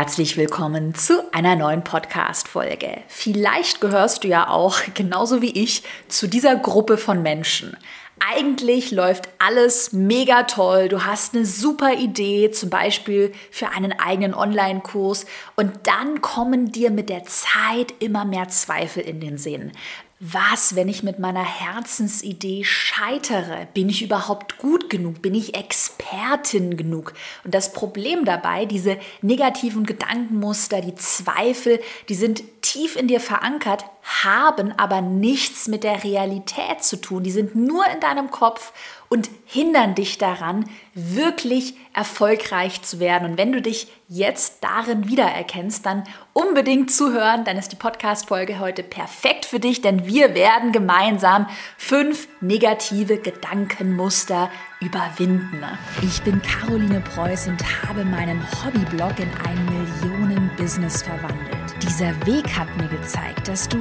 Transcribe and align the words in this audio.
Herzlich 0.00 0.36
willkommen 0.36 0.94
zu 0.94 1.24
einer 1.34 1.56
neuen 1.56 1.82
Podcast-Folge. 1.82 2.98
Vielleicht 3.08 3.80
gehörst 3.80 4.22
du 4.22 4.28
ja 4.28 4.48
auch, 4.48 4.78
genauso 4.94 5.42
wie 5.42 5.50
ich, 5.50 5.82
zu 6.06 6.28
dieser 6.28 6.54
Gruppe 6.54 6.98
von 6.98 7.20
Menschen. 7.20 7.76
Eigentlich 8.20 8.92
läuft 8.92 9.28
alles 9.40 9.92
mega 9.92 10.44
toll. 10.44 10.88
Du 10.88 11.04
hast 11.04 11.34
eine 11.34 11.44
super 11.44 11.94
Idee, 11.94 12.52
zum 12.52 12.70
Beispiel 12.70 13.32
für 13.50 13.70
einen 13.70 13.90
eigenen 13.90 14.34
Online-Kurs. 14.34 15.26
Und 15.56 15.72
dann 15.82 16.20
kommen 16.20 16.70
dir 16.70 16.92
mit 16.92 17.08
der 17.08 17.24
Zeit 17.24 17.92
immer 17.98 18.24
mehr 18.24 18.48
Zweifel 18.48 19.02
in 19.02 19.18
den 19.18 19.36
Sinn. 19.36 19.72
Was, 20.20 20.74
wenn 20.74 20.88
ich 20.88 21.04
mit 21.04 21.20
meiner 21.20 21.44
Herzensidee 21.44 22.64
scheitere? 22.64 23.68
Bin 23.72 23.88
ich 23.88 24.02
überhaupt 24.02 24.58
gut 24.58 24.90
genug? 24.90 25.22
Bin 25.22 25.32
ich 25.32 25.54
Expertin 25.54 26.76
genug? 26.76 27.14
Und 27.44 27.54
das 27.54 27.72
Problem 27.72 28.24
dabei, 28.24 28.64
diese 28.64 28.98
negativen 29.22 29.86
Gedankenmuster, 29.86 30.80
die 30.80 30.96
Zweifel, 30.96 31.80
die 32.08 32.16
sind 32.16 32.42
tief 32.62 32.96
in 32.96 33.06
dir 33.06 33.20
verankert, 33.20 33.84
haben 34.02 34.72
aber 34.76 35.02
nichts 35.02 35.68
mit 35.68 35.84
der 35.84 36.02
Realität 36.02 36.82
zu 36.82 37.00
tun. 37.00 37.22
Die 37.22 37.30
sind 37.30 37.54
nur 37.54 37.86
in 37.86 38.00
deinem 38.00 38.32
Kopf 38.32 38.72
und 39.08 39.30
hindern 39.46 39.94
dich 39.94 40.18
daran, 40.18 40.66
wirklich 40.94 41.74
erfolgreich 41.94 42.82
zu 42.82 43.00
werden. 43.00 43.30
Und 43.30 43.38
wenn 43.38 43.52
du 43.52 43.62
dich 43.62 43.88
jetzt 44.08 44.62
darin 44.62 45.08
wiedererkennst, 45.08 45.84
dann 45.84 46.04
unbedingt 46.32 46.90
zuhören, 46.90 47.44
dann 47.44 47.56
ist 47.56 47.72
die 47.72 47.76
Podcast-Folge 47.76 48.58
heute 48.58 48.82
perfekt 48.82 49.46
für 49.46 49.60
dich, 49.60 49.80
denn 49.80 50.06
wir 50.06 50.34
werden 50.34 50.72
gemeinsam 50.72 51.46
fünf 51.76 52.28
negative 52.40 53.18
Gedankenmuster 53.18 54.50
überwinden. 54.80 55.62
Ich 56.02 56.22
bin 56.22 56.40
Caroline 56.42 57.00
Preuß 57.00 57.48
und 57.48 57.62
habe 57.86 58.04
meinen 58.04 58.42
Hobbyblog 58.64 59.18
in 59.18 59.30
ein 59.46 59.66
Millionen-Business 59.66 61.02
verwandelt. 61.02 61.58
Dieser 61.82 62.14
Weg 62.26 62.46
hat 62.56 62.68
mir 62.76 62.88
gezeigt, 62.88 63.48
dass 63.48 63.68
du 63.68 63.78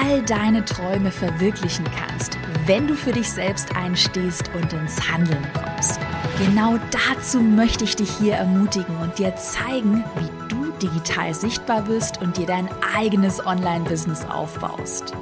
all 0.00 0.22
deine 0.22 0.64
Träume 0.64 1.10
verwirklichen 1.10 1.84
kannst, 1.96 2.36
wenn 2.70 2.86
du 2.86 2.94
für 2.94 3.10
dich 3.10 3.28
selbst 3.28 3.74
einstehst 3.74 4.48
und 4.54 4.72
ins 4.72 5.10
Handeln 5.10 5.44
kommst. 5.54 5.98
Genau 6.38 6.78
dazu 6.92 7.40
möchte 7.40 7.82
ich 7.82 7.96
dich 7.96 8.08
hier 8.18 8.34
ermutigen 8.34 8.96
und 8.98 9.18
dir 9.18 9.34
zeigen, 9.34 10.04
wie 10.14 10.48
du 10.48 10.70
digital 10.80 11.34
sichtbar 11.34 11.82
bist 11.82 12.22
und 12.22 12.36
dir 12.36 12.46
dein 12.46 12.68
eigenes 12.94 13.44
Online-Business 13.44 14.24
aufbaust. 14.24 15.12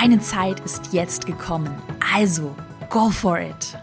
Deine 0.00 0.18
Zeit 0.20 0.60
ist 0.60 0.94
jetzt 0.94 1.26
gekommen, 1.26 1.76
also 2.14 2.56
go 2.88 3.10
for 3.10 3.38
it! 3.38 3.76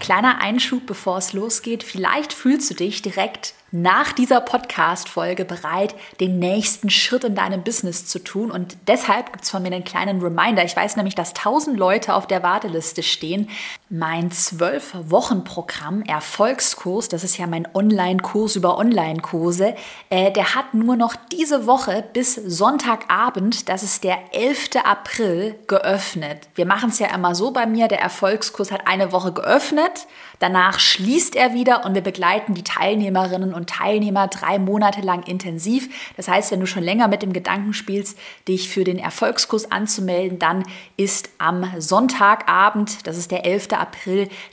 Kleiner 0.00 0.40
Einschub, 0.40 0.84
bevor 0.86 1.18
es 1.18 1.34
losgeht. 1.34 1.84
Vielleicht 1.84 2.32
fühlst 2.32 2.68
du 2.70 2.74
dich 2.74 3.00
direkt 3.00 3.54
nach 3.74 4.12
dieser 4.12 4.40
Podcast-Folge 4.40 5.44
bereit, 5.44 5.96
den 6.20 6.38
nächsten 6.38 6.90
Schritt 6.90 7.24
in 7.24 7.34
deinem 7.34 7.64
Business 7.64 8.06
zu 8.06 8.22
tun. 8.22 8.52
Und 8.52 8.76
deshalb 8.86 9.32
gibt 9.32 9.42
es 9.44 9.50
von 9.50 9.64
mir 9.64 9.72
einen 9.72 9.82
kleinen 9.82 10.22
Reminder. 10.22 10.64
Ich 10.64 10.76
weiß 10.76 10.94
nämlich, 10.94 11.16
dass 11.16 11.30
1000 11.30 11.76
Leute 11.76 12.14
auf 12.14 12.28
der 12.28 12.44
Warteliste 12.44 13.02
stehen. 13.02 13.50
Mein 13.96 14.30
12-Wochen-Programm 14.30 16.02
Erfolgskurs, 16.02 17.08
das 17.08 17.22
ist 17.22 17.38
ja 17.38 17.46
mein 17.46 17.68
Online-Kurs 17.74 18.56
über 18.56 18.76
Online-Kurse, 18.76 19.76
äh, 20.10 20.32
der 20.32 20.56
hat 20.56 20.74
nur 20.74 20.96
noch 20.96 21.14
diese 21.30 21.68
Woche 21.68 22.02
bis 22.12 22.34
Sonntagabend, 22.34 23.68
das 23.68 23.84
ist 23.84 24.02
der 24.02 24.18
11. 24.32 24.70
April, 24.84 25.54
geöffnet. 25.68 26.48
Wir 26.56 26.66
machen 26.66 26.90
es 26.90 26.98
ja 26.98 27.14
immer 27.14 27.36
so 27.36 27.52
bei 27.52 27.66
mir, 27.66 27.86
der 27.86 28.00
Erfolgskurs 28.00 28.72
hat 28.72 28.88
eine 28.88 29.12
Woche 29.12 29.32
geöffnet, 29.32 30.08
danach 30.40 30.80
schließt 30.80 31.36
er 31.36 31.54
wieder 31.54 31.84
und 31.84 31.94
wir 31.94 32.02
begleiten 32.02 32.54
die 32.54 32.64
Teilnehmerinnen 32.64 33.54
und 33.54 33.64
und 33.64 33.70
Teilnehmer 33.70 34.28
drei 34.28 34.58
Monate 34.58 35.00
lang 35.00 35.22
intensiv. 35.22 35.88
Das 36.16 36.28
heißt, 36.28 36.50
wenn 36.50 36.60
du 36.60 36.66
schon 36.66 36.82
länger 36.82 37.08
mit 37.08 37.22
dem 37.22 37.32
Gedanken 37.32 37.72
spielst, 37.72 38.18
dich 38.46 38.68
für 38.68 38.84
den 38.84 38.98
Erfolgskurs 38.98 39.70
anzumelden, 39.70 40.38
dann 40.38 40.64
ist 40.96 41.30
am 41.38 41.72
Sonntagabend, 41.78 43.06
das 43.06 43.16
ist 43.16 43.30
der 43.30 43.46
11. 43.46 43.68
April, 43.72 43.83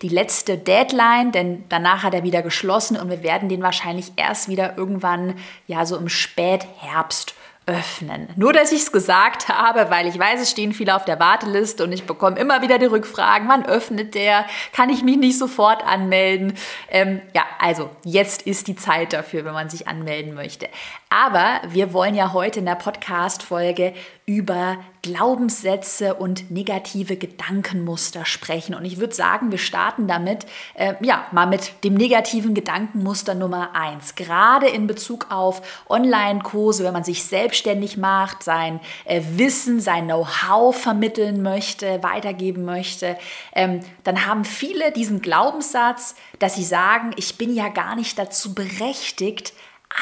die 0.01 0.09
letzte 0.09 0.57
Deadline, 0.57 1.31
denn 1.31 1.63
danach 1.69 2.03
hat 2.03 2.13
er 2.13 2.23
wieder 2.23 2.41
geschlossen 2.41 2.97
und 2.97 3.09
wir 3.09 3.23
werden 3.23 3.49
den 3.49 3.61
wahrscheinlich 3.61 4.13
erst 4.15 4.49
wieder 4.49 4.77
irgendwann, 4.77 5.35
ja, 5.67 5.85
so 5.85 5.97
im 5.97 6.09
Spätherbst 6.09 7.35
öffnen. 7.67 8.27
Nur, 8.35 8.53
dass 8.53 8.71
ich 8.71 8.81
es 8.81 8.91
gesagt 8.91 9.47
habe, 9.47 9.89
weil 9.89 10.07
ich 10.07 10.17
weiß, 10.17 10.41
es 10.41 10.49
stehen 10.49 10.73
viele 10.73 10.95
auf 10.95 11.05
der 11.05 11.19
Warteliste 11.19 11.83
und 11.83 11.91
ich 11.91 12.05
bekomme 12.05 12.39
immer 12.39 12.61
wieder 12.61 12.79
die 12.79 12.85
Rückfragen, 12.85 13.47
wann 13.47 13.65
öffnet 13.65 14.15
der? 14.15 14.45
Kann 14.73 14.89
ich 14.89 15.03
mich 15.03 15.17
nicht 15.17 15.37
sofort 15.37 15.85
anmelden? 15.85 16.57
Ähm, 16.89 17.21
ja, 17.35 17.43
also 17.59 17.89
jetzt 18.03 18.43
ist 18.43 18.67
die 18.67 18.75
Zeit 18.75 19.13
dafür, 19.13 19.45
wenn 19.45 19.53
man 19.53 19.69
sich 19.69 19.87
anmelden 19.87 20.33
möchte. 20.33 20.69
Aber 21.13 21.59
wir 21.67 21.91
wollen 21.91 22.15
ja 22.15 22.31
heute 22.31 22.59
in 22.59 22.65
der 22.65 22.75
Podcast-Folge 22.75 23.93
über 24.25 24.77
Glaubenssätze 25.01 26.13
und 26.13 26.49
negative 26.51 27.17
Gedankenmuster 27.17 28.23
sprechen. 28.23 28.73
Und 28.75 28.85
ich 28.85 28.97
würde 28.97 29.13
sagen, 29.13 29.51
wir 29.51 29.57
starten 29.57 30.07
damit, 30.07 30.45
äh, 30.73 30.93
ja, 31.01 31.25
mal 31.33 31.47
mit 31.47 31.83
dem 31.83 31.95
negativen 31.95 32.53
Gedankenmuster 32.53 33.35
Nummer 33.35 33.75
eins. 33.75 34.15
Gerade 34.15 34.69
in 34.69 34.87
Bezug 34.87 35.27
auf 35.31 35.83
Online-Kurse, 35.89 36.85
wenn 36.85 36.93
man 36.93 37.03
sich 37.03 37.25
selbstständig 37.25 37.97
macht, 37.97 38.41
sein 38.41 38.79
äh, 39.03 39.21
Wissen, 39.35 39.81
sein 39.81 40.05
Know-how 40.05 40.73
vermitteln 40.73 41.41
möchte, 41.41 42.01
weitergeben 42.01 42.63
möchte, 42.63 43.17
ähm, 43.53 43.81
dann 44.05 44.27
haben 44.27 44.45
viele 44.45 44.93
diesen 44.93 45.21
Glaubenssatz, 45.21 46.15
dass 46.39 46.55
sie 46.55 46.63
sagen, 46.63 47.11
ich 47.17 47.37
bin 47.37 47.53
ja 47.53 47.67
gar 47.67 47.97
nicht 47.97 48.17
dazu 48.17 48.55
berechtigt, 48.55 49.51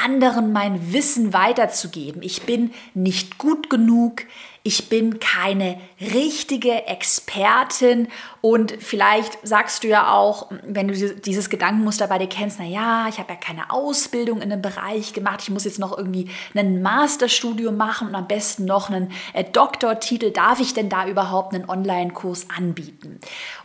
anderen 0.04 0.52
mein 0.52 0.92
Wissen 0.92 1.32
weiterzugeben. 1.32 2.22
Ich 2.22 2.42
bin 2.42 2.72
nicht 2.94 3.38
gut 3.38 3.70
genug, 3.70 4.22
ich 4.62 4.90
bin 4.90 5.20
keine 5.20 5.80
richtige 6.00 6.86
Expertin 6.86 8.08
und 8.42 8.74
vielleicht 8.78 9.38
sagst 9.42 9.84
du 9.84 9.88
ja 9.88 10.12
auch, 10.12 10.50
wenn 10.66 10.88
du 10.88 10.94
dieses 11.14 11.48
Gedankenmuster 11.48 12.08
bei 12.08 12.18
dir 12.18 12.28
kennst, 12.28 12.58
na 12.58 12.66
ja, 12.66 13.06
ich 13.08 13.18
habe 13.18 13.32
ja 13.32 13.38
keine 13.38 13.70
Ausbildung 13.70 14.42
in 14.42 14.50
dem 14.50 14.60
Bereich 14.60 15.14
gemacht, 15.14 15.40
ich 15.42 15.50
muss 15.50 15.64
jetzt 15.64 15.78
noch 15.78 15.96
irgendwie 15.96 16.28
ein 16.54 16.82
Masterstudium 16.82 17.78
machen 17.78 18.08
und 18.08 18.14
am 18.14 18.28
besten 18.28 18.66
noch 18.66 18.90
einen 18.90 19.12
äh, 19.32 19.44
Doktortitel, 19.44 20.30
darf 20.30 20.60
ich 20.60 20.74
denn 20.74 20.90
da 20.90 21.06
überhaupt 21.06 21.54
einen 21.54 21.68
Online-Kurs 21.68 22.48
anbieten? 22.54 23.18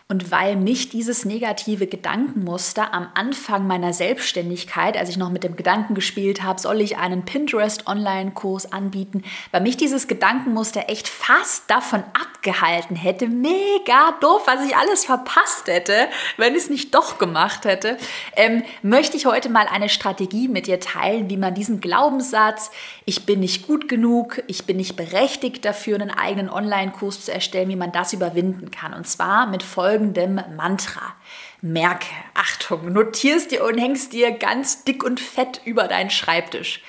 Und 0.07 0.29
weil 0.29 0.55
mich 0.55 0.89
dieses 0.89 1.25
negative 1.25 1.87
Gedankenmuster 1.87 2.93
am 2.93 3.07
Anfang 3.15 3.65
meiner 3.65 3.91
Selbstständigkeit, 3.91 4.97
als 4.97 5.09
ich 5.09 5.17
noch 5.17 5.31
mit 5.31 5.43
dem 5.43 5.55
Gedanken 5.55 5.95
gespielt 5.95 6.43
habe, 6.43 6.61
soll 6.61 6.81
ich 6.81 6.97
einen 6.97 7.25
Pinterest-Online-Kurs 7.25 8.71
anbieten, 8.71 9.23
weil 9.49 9.61
mich 9.61 9.77
dieses 9.77 10.07
Gedankenmuster 10.07 10.89
echt 10.89 11.07
fast 11.07 11.71
davon 11.71 12.03
abgehalten 12.13 12.95
hätte, 12.95 13.27
mega 13.27 14.11
doof, 14.21 14.43
was 14.45 14.63
ich 14.63 14.77
alles 14.77 15.05
verpasst 15.05 15.65
hätte, 15.65 16.07
wenn 16.37 16.53
ich 16.53 16.65
es 16.65 16.69
nicht 16.69 16.93
doch 16.93 17.17
gemacht 17.17 17.65
hätte, 17.65 17.97
ähm, 18.35 18.61
möchte 18.83 19.17
ich 19.17 19.25
heute 19.25 19.49
mal 19.49 19.65
eine 19.67 19.89
Strategie 19.89 20.47
mit 20.47 20.67
dir 20.67 20.79
teilen, 20.79 21.31
wie 21.31 21.37
man 21.37 21.55
diesen 21.55 21.81
Glaubenssatz, 21.81 22.69
ich 23.07 23.27
bin 23.27 23.39
nicht 23.39 23.67
gut 23.67 23.87
genug, 23.87 24.41
ich 24.47 24.65
bin 24.65 24.77
nicht 24.77 24.95
berechtigt 24.95 25.63
dafür, 25.63 25.95
einen 25.95 26.09
eigenen 26.09 26.49
Online-Kurs 26.49 27.25
zu 27.25 27.31
erstellen, 27.31 27.69
wie 27.69 27.75
man 27.75 27.91
das 27.91 28.13
überwinden 28.13 28.71
kann. 28.71 28.95
Und 28.95 29.07
zwar 29.07 29.45
mit 29.45 29.61
folgendem 29.61 30.41
Mantra. 30.57 31.13
Merke, 31.61 32.07
Achtung, 32.33 32.91
notierst 32.91 33.51
dir 33.51 33.63
und 33.63 33.77
hängst 33.77 34.11
dir 34.11 34.31
ganz 34.31 34.83
dick 34.83 35.03
und 35.03 35.19
fett 35.19 35.61
über 35.65 35.87
deinen 35.87 36.09
Schreibtisch. 36.09 36.81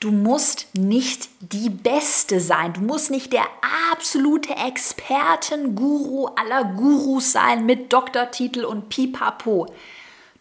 Du 0.00 0.10
musst 0.10 0.66
nicht 0.74 1.28
die 1.40 1.70
Beste 1.70 2.40
sein. 2.40 2.72
Du 2.72 2.80
musst 2.80 3.10
nicht 3.10 3.32
der 3.32 3.44
absolute 3.92 4.54
Experten-Guru 4.54 6.26
aller 6.34 6.64
Gurus 6.64 7.32
sein 7.32 7.66
mit 7.66 7.92
Doktortitel 7.92 8.64
und 8.64 8.88
Pipapo. 8.88 9.72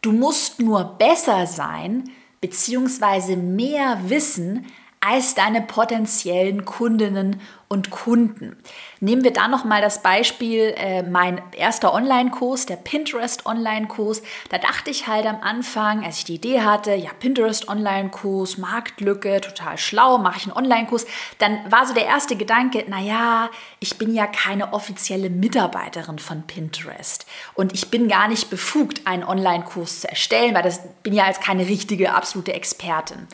Du 0.01 0.13
musst 0.13 0.59
nur 0.59 0.95
besser 0.97 1.45
sein, 1.45 2.09
beziehungsweise 2.41 3.35
mehr 3.35 3.99
wissen 4.05 4.65
als 5.01 5.33
deine 5.33 5.61
potenziellen 5.61 6.65
Kundinnen 6.65 7.41
und 7.69 7.91
Kunden. 7.91 8.57
Nehmen 8.99 9.23
wir 9.23 9.31
da 9.31 9.47
nochmal 9.47 9.81
das 9.81 10.01
Beispiel, 10.01 10.73
äh, 10.75 11.03
mein 11.03 11.39
erster 11.55 11.93
Online-Kurs, 11.93 12.65
der 12.65 12.75
Pinterest 12.75 13.45
Online-Kurs. 13.45 14.23
Da 14.49 14.57
dachte 14.57 14.89
ich 14.89 15.07
halt 15.07 15.27
am 15.27 15.39
Anfang, 15.41 16.03
als 16.03 16.17
ich 16.17 16.23
die 16.25 16.35
Idee 16.35 16.61
hatte, 16.61 16.95
ja, 16.95 17.11
Pinterest 17.17 17.69
Online-Kurs, 17.69 18.57
Marktlücke, 18.57 19.39
total 19.39 19.77
schlau, 19.77 20.17
mache 20.17 20.39
ich 20.39 20.45
einen 20.47 20.57
Online-Kurs. 20.57 21.05
Dann 21.37 21.59
war 21.71 21.85
so 21.85 21.93
der 21.93 22.07
erste 22.07 22.35
Gedanke, 22.35 22.83
naja, 22.87 23.49
ich 23.79 23.97
bin 23.99 24.13
ja 24.13 24.25
keine 24.25 24.73
offizielle 24.73 25.29
Mitarbeiterin 25.29 26.19
von 26.19 26.47
Pinterest 26.47 27.27
und 27.53 27.73
ich 27.73 27.91
bin 27.91 28.09
gar 28.09 28.27
nicht 28.27 28.49
befugt, 28.49 29.05
einen 29.05 29.23
Online-Kurs 29.23 30.01
zu 30.01 30.09
erstellen, 30.09 30.55
weil 30.55 30.63
das 30.63 30.81
bin 31.03 31.13
ja 31.13 31.25
als 31.25 31.39
keine 31.39 31.67
richtige, 31.67 32.13
absolute 32.13 32.53
Expertin. 32.53 33.27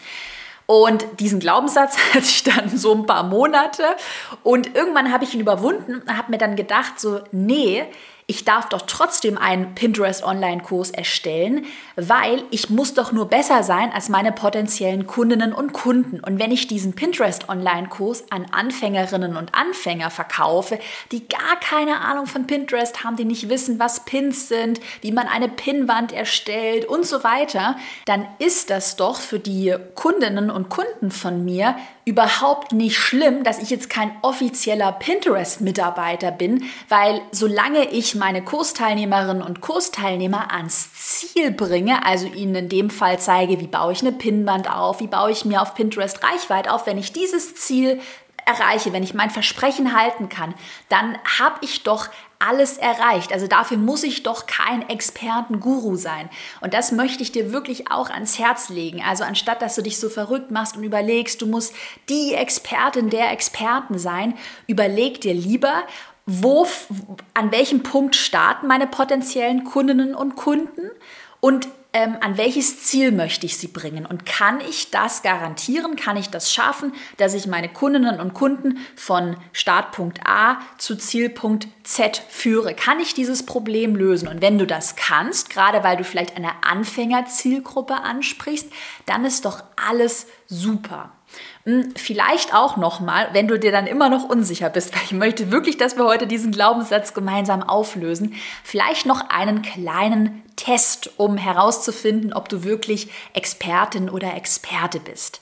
Und 0.65 1.05
diesen 1.19 1.39
Glaubenssatz 1.39 1.97
hatte 2.13 2.25
ich 2.25 2.43
dann 2.43 2.75
so 2.75 2.93
ein 2.93 3.05
paar 3.05 3.23
Monate. 3.23 3.83
Und 4.43 4.75
irgendwann 4.75 5.11
habe 5.11 5.23
ich 5.23 5.33
ihn 5.33 5.41
überwunden 5.41 5.95
und 5.95 6.17
habe 6.17 6.31
mir 6.31 6.37
dann 6.37 6.55
gedacht, 6.55 6.99
so, 6.99 7.21
nee, 7.31 7.85
ich 8.27 8.43
darf 8.43 8.69
doch 8.69 8.81
trotzdem 8.81 9.37
einen 9.37 9.75
Pinterest 9.75 10.23
Online-Kurs 10.23 10.89
erstellen, 10.89 11.65
weil 11.95 12.43
ich 12.49 12.71
muss 12.71 12.95
doch 12.95 13.11
nur 13.11 13.27
besser 13.27 13.61
sein 13.61 13.91
als 13.91 14.09
meine 14.09 14.31
potenziellen 14.31 15.05
Kundinnen 15.05 15.53
und 15.53 15.73
Kunden. 15.73 16.19
Und 16.19 16.39
wenn 16.39 16.51
ich 16.51 16.67
diesen 16.67 16.93
Pinterest 16.93 17.49
Online-Kurs 17.49 18.31
an 18.31 18.47
Anfängerinnen 18.51 19.37
und 19.37 19.53
Anfänger 19.53 20.09
verkaufe, 20.09 20.79
die 21.11 21.27
gar 21.27 21.59
keine 21.61 22.01
Ahnung 22.01 22.25
von 22.25 22.47
Pinterest 22.47 23.03
haben, 23.03 23.15
die 23.15 23.25
nicht 23.25 23.47
wissen, 23.49 23.77
was 23.77 24.05
Pins 24.05 24.47
sind, 24.47 24.79
wie 25.01 25.11
man 25.11 25.27
eine 25.27 25.47
Pinwand 25.47 26.11
erstellt 26.11 26.85
und 26.85 27.05
so 27.05 27.23
weiter, 27.23 27.75
dann 28.05 28.25
ist 28.39 28.71
das 28.71 28.95
doch 28.95 29.19
für 29.19 29.39
die 29.39 29.75
Kundinnen 29.93 30.49
und 30.49 30.69
Kunden 30.69 31.11
von 31.11 31.45
mir 31.45 31.75
überhaupt 32.05 32.71
nicht 32.71 32.97
schlimm, 32.97 33.43
dass 33.43 33.59
ich 33.59 33.71
jetzt 33.71 33.89
kein 33.89 34.11
offizieller 34.21 34.91
Pinterest-Mitarbeiter 34.91 36.31
bin, 36.31 36.63
weil 36.87 37.19
solange 37.31 37.89
ich 37.89 38.13
meine 38.13 38.43
Kursteilnehmerinnen 38.43 39.41
und 39.41 39.59
Kursteilnehmer 39.61 40.53
ans 40.53 40.93
Ziel 40.93 41.49
bringe, 41.49 42.05
also 42.05 42.27
ihnen 42.27 42.55
in 42.55 42.69
dem 42.69 42.89
Fall 42.91 43.19
zeige, 43.19 43.59
wie 43.59 43.67
baue 43.67 43.91
ich 43.91 44.01
eine 44.01 44.11
Pinwand 44.11 44.71
auf, 44.71 44.99
wie 44.99 45.07
baue 45.07 45.31
ich 45.31 45.45
mir 45.45 45.63
auf 45.63 45.73
Pinterest 45.73 46.23
Reichweite 46.23 46.71
auf, 46.71 46.85
wenn 46.85 46.99
ich 46.99 47.11
dieses 47.11 47.55
Ziel 47.55 47.99
erreiche, 48.45 48.93
wenn 48.93 49.03
ich 49.03 49.13
mein 49.13 49.29
Versprechen 49.29 49.97
halten 49.97 50.29
kann, 50.29 50.53
dann 50.89 51.17
habe 51.39 51.57
ich 51.61 51.83
doch 51.83 52.09
alles 52.39 52.77
erreicht. 52.77 53.33
Also 53.33 53.47
dafür 53.47 53.77
muss 53.77 54.03
ich 54.03 54.23
doch 54.23 54.45
kein 54.45 54.87
Expertenguru 54.87 55.95
sein. 55.95 56.29
Und 56.61 56.73
das 56.73 56.91
möchte 56.91 57.23
ich 57.23 57.31
dir 57.31 57.51
wirklich 57.51 57.91
auch 57.91 58.09
ans 58.09 58.37
Herz 58.37 58.69
legen. 58.69 59.01
Also 59.01 59.23
anstatt, 59.23 59.61
dass 59.61 59.75
du 59.75 59.81
dich 59.81 59.99
so 59.99 60.09
verrückt 60.09 60.51
machst 60.51 60.77
und 60.77 60.83
überlegst, 60.83 61.41
du 61.41 61.47
musst 61.47 61.73
die 62.09 62.33
Expertin 62.33 63.09
der 63.09 63.31
Experten 63.31 63.97
sein, 63.97 64.35
überleg 64.67 65.21
dir 65.21 65.33
lieber, 65.33 65.83
wo, 66.25 66.67
an 67.33 67.51
welchem 67.51 67.83
Punkt 67.83 68.15
starten 68.15 68.67
meine 68.67 68.87
potenziellen 68.87 69.63
Kundinnen 69.63 70.15
und 70.15 70.35
Kunden 70.35 70.89
und 71.39 71.67
ähm, 71.95 72.17
an 72.19 72.37
welches 72.37 72.83
Ziel 72.83 73.13
möchte 73.13 73.45
ich 73.45 73.57
sie 73.57 73.69
bringen? 73.69 74.05
Und 74.05 74.25
kann 74.25 74.59
ich 74.59 74.91
das 74.91 75.23
garantieren? 75.23 75.95
Kann 75.95 76.17
ich 76.17 76.29
das 76.29 76.53
schaffen, 76.53 76.91
dass 77.15 77.33
ich 77.33 77.47
meine 77.47 77.69
Kundinnen 77.69 78.19
und 78.19 78.33
Kunden 78.33 78.79
von 78.97 79.37
Startpunkt 79.53 80.19
A 80.27 80.59
zu 80.77 80.97
Zielpunkt 80.97 81.69
Z 81.83 82.21
führe? 82.27 82.73
Kann 82.73 82.99
ich 82.99 83.13
dieses 83.13 83.45
Problem 83.45 83.95
lösen? 83.95 84.27
Und 84.27 84.41
wenn 84.41 84.57
du 84.57 84.67
das 84.67 84.97
kannst, 84.97 85.49
gerade 85.49 85.85
weil 85.85 85.95
du 85.95 86.03
vielleicht 86.03 86.35
eine 86.35 86.65
Anfängerzielgruppe 86.65 87.93
ansprichst, 87.93 88.67
dann 89.05 89.23
ist 89.23 89.45
doch 89.45 89.63
alles 89.77 90.27
super. 90.47 91.13
Hm, 91.63 91.93
vielleicht 91.95 92.53
auch 92.53 92.77
nochmal, 92.77 93.29
wenn 93.33 93.47
du 93.47 93.59
dir 93.59 93.71
dann 93.71 93.87
immer 93.87 94.09
noch 94.09 94.23
unsicher 94.23 94.69
bist, 94.69 94.93
weil 94.95 95.03
ich 95.03 95.11
möchte 95.11 95.51
wirklich, 95.51 95.77
dass 95.77 95.97
wir 95.97 96.05
heute 96.05 96.27
diesen 96.27 96.51
Glaubenssatz 96.51 97.13
gemeinsam 97.13 97.63
auflösen, 97.63 98.35
vielleicht 98.63 99.05
noch 99.05 99.29
einen 99.29 99.61
kleinen 99.61 100.43
Test, 100.55 101.11
um 101.17 101.37
herauszufinden, 101.37 102.33
ob 102.33 102.49
du 102.49 102.63
wirklich 102.63 103.09
Expertin 103.33 104.09
oder 104.09 104.35
Experte 104.35 104.99
bist. 104.99 105.41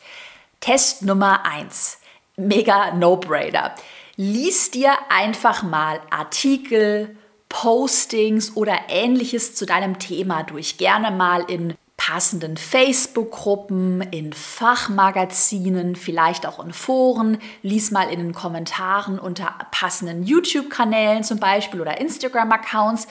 Test 0.60 1.02
Nummer 1.02 1.46
1. 1.46 2.00
Mega 2.36 2.94
No-Brainer. 2.96 3.76
Lies 4.16 4.72
dir 4.72 4.94
einfach 5.10 5.64
mal 5.64 6.00
Artikel, 6.10 7.16
Postings 7.50 8.56
oder 8.56 8.76
ähnliches 8.90 9.56
zu 9.56 9.66
deinem 9.66 10.00
Thema 10.00 10.44
durch. 10.44 10.78
Gerne 10.78 11.12
mal 11.12 11.44
in 11.50 11.76
passenden 12.06 12.58
Facebook-Gruppen, 12.58 14.02
in 14.02 14.34
Fachmagazinen, 14.34 15.96
vielleicht 15.96 16.46
auch 16.46 16.62
in 16.62 16.74
Foren. 16.74 17.38
Lies 17.62 17.92
mal 17.92 18.10
in 18.10 18.20
den 18.20 18.34
Kommentaren 18.34 19.18
unter 19.18 19.56
passenden 19.72 20.24
YouTube-Kanälen 20.24 21.24
zum 21.24 21.40
Beispiel 21.40 21.80
oder 21.80 22.02
Instagram-Accounts 22.02 23.08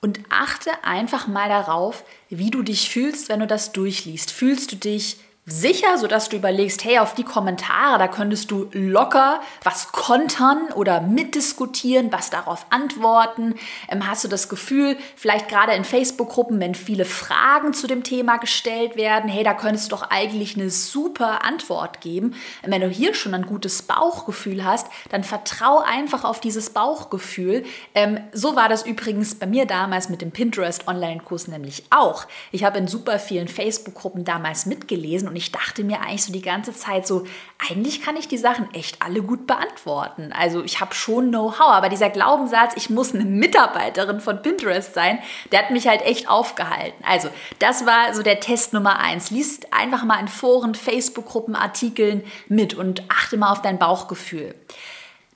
und 0.00 0.18
achte 0.30 0.72
einfach 0.82 1.28
mal 1.28 1.48
darauf, 1.48 2.02
wie 2.28 2.50
du 2.50 2.64
dich 2.64 2.90
fühlst, 2.90 3.28
wenn 3.28 3.38
du 3.38 3.46
das 3.46 3.70
durchliest. 3.70 4.32
Fühlst 4.32 4.72
du 4.72 4.76
dich 4.76 5.18
sicher, 5.46 5.98
sodass 5.98 6.30
du 6.30 6.36
überlegst, 6.36 6.84
hey, 6.84 6.98
auf 6.98 7.14
die 7.14 7.22
Kommentare, 7.22 7.98
da 7.98 8.08
könntest 8.08 8.50
du 8.50 8.68
locker 8.72 9.40
was 9.62 9.92
kontern 9.92 10.72
oder 10.74 11.02
mitdiskutieren, 11.02 12.10
was 12.10 12.30
darauf 12.30 12.64
antworten. 12.70 13.54
Ähm, 13.90 14.08
hast 14.08 14.24
du 14.24 14.28
das 14.28 14.48
Gefühl, 14.48 14.96
vielleicht 15.16 15.48
gerade 15.48 15.72
in 15.72 15.84
Facebook-Gruppen, 15.84 16.60
wenn 16.60 16.74
viele 16.74 17.04
Fragen 17.04 17.74
zu 17.74 17.86
dem 17.86 18.04
Thema 18.04 18.38
gestellt 18.38 18.96
werden, 18.96 19.28
hey, 19.28 19.44
da 19.44 19.52
könntest 19.52 19.92
du 19.92 19.96
doch 19.96 20.10
eigentlich 20.10 20.56
eine 20.56 20.70
super 20.70 21.44
Antwort 21.44 22.00
geben. 22.00 22.34
Ähm, 22.62 22.70
wenn 22.70 22.80
du 22.80 22.88
hier 22.88 23.12
schon 23.12 23.34
ein 23.34 23.44
gutes 23.44 23.82
Bauchgefühl 23.82 24.64
hast, 24.64 24.86
dann 25.10 25.24
vertrau 25.24 25.80
einfach 25.80 26.24
auf 26.24 26.40
dieses 26.40 26.70
Bauchgefühl. 26.70 27.64
Ähm, 27.94 28.18
so 28.32 28.56
war 28.56 28.70
das 28.70 28.86
übrigens 28.86 29.34
bei 29.34 29.46
mir 29.46 29.66
damals 29.66 30.08
mit 30.08 30.22
dem 30.22 30.30
Pinterest 30.30 30.88
Online-Kurs 30.88 31.48
nämlich 31.48 31.84
auch. 31.90 32.26
Ich 32.50 32.64
habe 32.64 32.78
in 32.78 32.88
super 32.88 33.18
vielen 33.18 33.48
Facebook-Gruppen 33.48 34.24
damals 34.24 34.64
mitgelesen 34.64 35.33
und 35.34 35.38
ich 35.38 35.50
dachte 35.50 35.82
mir 35.82 36.00
eigentlich 36.00 36.22
so 36.22 36.32
die 36.32 36.42
ganze 36.42 36.72
Zeit 36.72 37.08
so, 37.08 37.26
eigentlich 37.58 38.00
kann 38.00 38.16
ich 38.16 38.28
die 38.28 38.38
Sachen 38.38 38.72
echt 38.72 39.02
alle 39.02 39.20
gut 39.20 39.48
beantworten. 39.48 40.32
Also 40.32 40.62
ich 40.62 40.80
habe 40.80 40.94
schon 40.94 41.30
Know-how, 41.30 41.72
aber 41.72 41.88
dieser 41.88 42.08
Glaubenssatz, 42.08 42.74
ich 42.76 42.88
muss 42.88 43.12
eine 43.12 43.24
Mitarbeiterin 43.24 44.20
von 44.20 44.42
Pinterest 44.42 44.94
sein, 44.94 45.18
der 45.50 45.58
hat 45.58 45.72
mich 45.72 45.88
halt 45.88 46.02
echt 46.02 46.28
aufgehalten. 46.28 47.02
Also 47.04 47.30
das 47.58 47.84
war 47.84 48.14
so 48.14 48.22
der 48.22 48.38
Test 48.38 48.74
Nummer 48.74 49.00
eins. 49.00 49.32
Lies 49.32 49.58
einfach 49.72 50.04
mal 50.04 50.20
in 50.20 50.28
Foren, 50.28 50.76
Facebook-Gruppen, 50.76 51.56
Artikeln 51.56 52.22
mit 52.46 52.74
und 52.74 53.02
achte 53.10 53.36
mal 53.36 53.50
auf 53.50 53.60
dein 53.60 53.80
Bauchgefühl. 53.80 54.54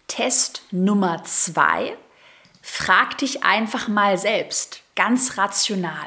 Test 0.06 0.62
Nummer 0.70 1.24
zwei. 1.24 1.96
Frag 2.62 3.18
dich 3.18 3.42
einfach 3.42 3.88
mal 3.88 4.16
selbst, 4.16 4.80
ganz 4.94 5.38
rational. 5.38 6.06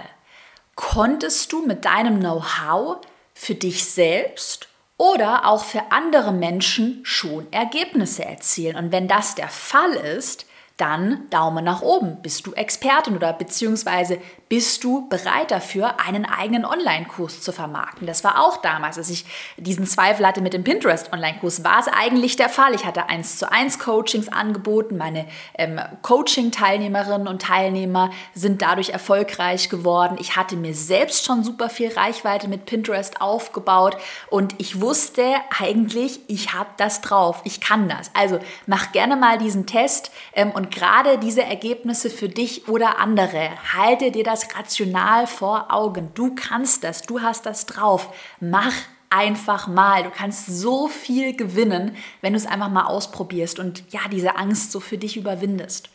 Konntest 0.76 1.52
du 1.52 1.66
mit 1.66 1.84
deinem 1.84 2.22
Know-how 2.22 3.02
für 3.42 3.56
dich 3.56 3.86
selbst 3.86 4.68
oder 4.98 5.48
auch 5.48 5.64
für 5.64 5.92
andere 5.92 6.32
Menschen 6.32 7.00
schon 7.02 7.52
Ergebnisse 7.52 8.24
erzielen. 8.24 8.76
Und 8.76 8.92
wenn 8.92 9.08
das 9.08 9.34
der 9.34 9.48
Fall 9.48 9.94
ist, 9.94 10.46
dann 10.82 11.30
Daumen 11.30 11.64
nach 11.64 11.84
oben. 11.84 12.22
Bist 12.24 12.48
du 12.48 12.54
Expertin 12.54 13.16
oder 13.16 13.34
beziehungsweise 13.34 14.18
bist 14.50 14.84
du 14.84 15.08
bereit 15.08 15.52
dafür, 15.52 16.02
einen 16.06 16.26
eigenen 16.26 16.66
Online-Kurs 16.66 17.40
zu 17.40 17.54
vermarkten? 17.54 18.08
Das 18.08 18.24
war 18.24 18.44
auch 18.44 18.58
damals, 18.58 18.98
als 18.98 19.10
ich 19.10 19.26
diesen 19.58 19.86
Zweifel 19.86 20.28
hatte 20.28 20.42
mit 20.42 20.54
dem 20.54 20.64
Pinterest-Online-Kurs, 20.64 21.64
war 21.64 21.80
es 21.80 21.88
eigentlich 21.88 22.36
der 22.36 22.50
Fall. 22.50 22.74
Ich 22.74 22.86
hatte 22.86 23.08
eins 23.08 23.38
zu 23.38 23.50
eins 23.50 23.80
Coachings 23.80 24.28
angeboten. 24.28 24.98
Meine 24.98 25.28
ähm, 25.58 25.80
Coaching-Teilnehmerinnen 26.02 27.28
und 27.28 27.44
Teilnehmer 27.44 28.10
sind 28.34 28.62
dadurch 28.62 28.90
erfolgreich 28.90 29.70
geworden. 29.70 30.18
Ich 30.20 30.36
hatte 30.36 30.58
mir 30.58 30.74
selbst 30.74 31.26
schon 31.26 31.44
super 31.44 31.70
viel 31.70 31.94
Reichweite 31.94 32.48
mit 32.48 32.66
Pinterest 32.66 33.22
aufgebaut 33.22 33.96
und 34.30 34.56
ich 34.58 34.82
wusste 34.82 35.24
eigentlich, 35.60 36.22
ich 36.28 36.54
habe 36.54 36.72
das 36.78 37.02
drauf. 37.02 37.42
Ich 37.46 37.62
kann 37.62 37.88
das. 37.88 38.12
Also 38.16 38.40
mach 38.66 38.92
gerne 38.92 39.16
mal 39.16 39.38
diesen 39.38 39.66
Test 39.66 40.12
ähm, 40.34 40.52
und 40.52 40.71
gerade 40.72 41.18
diese 41.18 41.44
Ergebnisse 41.44 42.10
für 42.10 42.30
dich 42.30 42.68
oder 42.68 43.00
andere, 43.00 43.50
halte 43.74 44.12
dir 44.12 44.24
das 44.24 44.56
rational 44.56 45.28
vor 45.28 45.74
Augen. 45.74 46.12
Du 46.14 46.34
kannst 46.36 46.84
das, 46.84 47.04
du 47.04 47.22
hast 47.22 47.46
das 47.46 47.66
drauf. 47.66 48.14
Mach 48.40 48.74
einfach 49.12 49.68
mal. 49.68 50.04
Du 50.04 50.10
kannst 50.10 50.48
so 50.48 50.88
viel 50.88 51.36
gewinnen, 51.36 51.96
wenn 52.22 52.34
du 52.34 52.38
es 52.38 52.48
einfach 52.48 52.70
mal 52.70 52.86
ausprobierst 52.86 53.60
und 53.60 53.84
ja, 53.92 54.02
diese 54.10 54.38
Angst 54.38 54.72
so 54.72 54.80
für 54.80 54.98
dich 54.98 55.18
überwindest. 55.18 55.90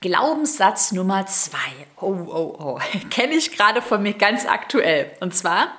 Glaubenssatz 0.00 0.92
Nummer 0.92 1.26
zwei. 1.26 1.58
Oh, 2.00 2.14
oh, 2.26 2.56
oh. 2.58 2.78
Kenne 3.10 3.34
ich 3.34 3.52
gerade 3.52 3.82
von 3.82 4.02
mir 4.02 4.14
ganz 4.14 4.46
aktuell. 4.46 5.10
Und 5.20 5.34
zwar, 5.34 5.74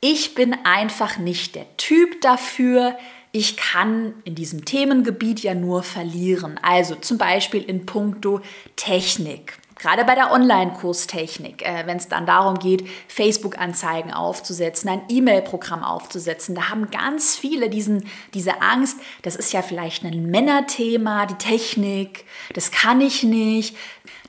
ich 0.00 0.34
bin 0.34 0.54
einfach 0.64 1.18
nicht 1.18 1.54
der 1.54 1.76
Typ 1.76 2.20
dafür. 2.20 2.96
Ich 3.36 3.56
kann 3.56 4.14
in 4.22 4.36
diesem 4.36 4.64
Themengebiet 4.64 5.40
ja 5.40 5.56
nur 5.56 5.82
verlieren. 5.82 6.56
Also 6.62 6.94
zum 6.94 7.18
Beispiel 7.18 7.64
in 7.64 7.84
puncto 7.84 8.40
Technik. 8.76 9.58
Gerade 9.76 10.04
bei 10.04 10.14
der 10.14 10.30
Online-Kurstechnik, 10.30 11.62
äh, 11.62 11.82
wenn 11.86 11.96
es 11.96 12.06
dann 12.06 12.26
darum 12.26 12.60
geht, 12.60 12.88
Facebook-Anzeigen 13.08 14.12
aufzusetzen, 14.12 14.88
ein 14.88 15.02
E-Mail-Programm 15.08 15.82
aufzusetzen, 15.82 16.54
da 16.54 16.68
haben 16.68 16.92
ganz 16.92 17.34
viele 17.34 17.68
diesen, 17.68 18.08
diese 18.34 18.62
Angst, 18.62 18.98
das 19.22 19.34
ist 19.34 19.52
ja 19.52 19.62
vielleicht 19.62 20.04
ein 20.04 20.30
Männerthema, 20.30 21.26
die 21.26 21.34
Technik, 21.34 22.26
das 22.52 22.70
kann 22.70 23.00
ich 23.00 23.24
nicht, 23.24 23.76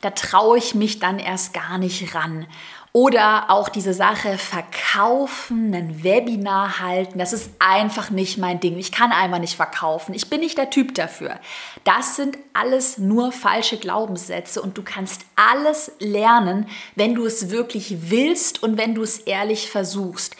da 0.01 0.09
traue 0.09 0.57
ich 0.57 0.73
mich 0.73 0.97
dann 0.97 1.19
erst 1.19 1.53
gar 1.53 1.77
nicht 1.77 2.15
ran. 2.15 2.47
Oder 2.95 3.49
auch 3.49 3.67
diese 3.67 3.93
Sache 3.93 4.37
verkaufen, 4.37 5.75
ein 5.75 6.01
Webinar 6.05 6.79
halten, 6.79 7.19
das 7.19 7.33
ist 7.33 7.51
einfach 7.59 8.09
nicht 8.09 8.37
mein 8.37 8.61
Ding. 8.61 8.77
Ich 8.77 8.93
kann 8.93 9.11
einfach 9.11 9.39
nicht 9.39 9.57
verkaufen. 9.57 10.13
Ich 10.13 10.29
bin 10.29 10.39
nicht 10.39 10.57
der 10.57 10.69
Typ 10.69 10.95
dafür. 10.95 11.37
Das 11.83 12.15
sind 12.15 12.37
alles 12.53 12.97
nur 12.97 13.33
falsche 13.33 13.75
Glaubenssätze 13.75 14.61
und 14.61 14.77
du 14.77 14.81
kannst 14.81 15.25
alles 15.35 15.91
lernen, 15.99 16.69
wenn 16.95 17.15
du 17.15 17.25
es 17.25 17.49
wirklich 17.49 18.09
willst 18.11 18.63
und 18.63 18.77
wenn 18.77 18.95
du 18.95 19.03
es 19.03 19.17
ehrlich 19.17 19.69
versuchst. 19.69 20.37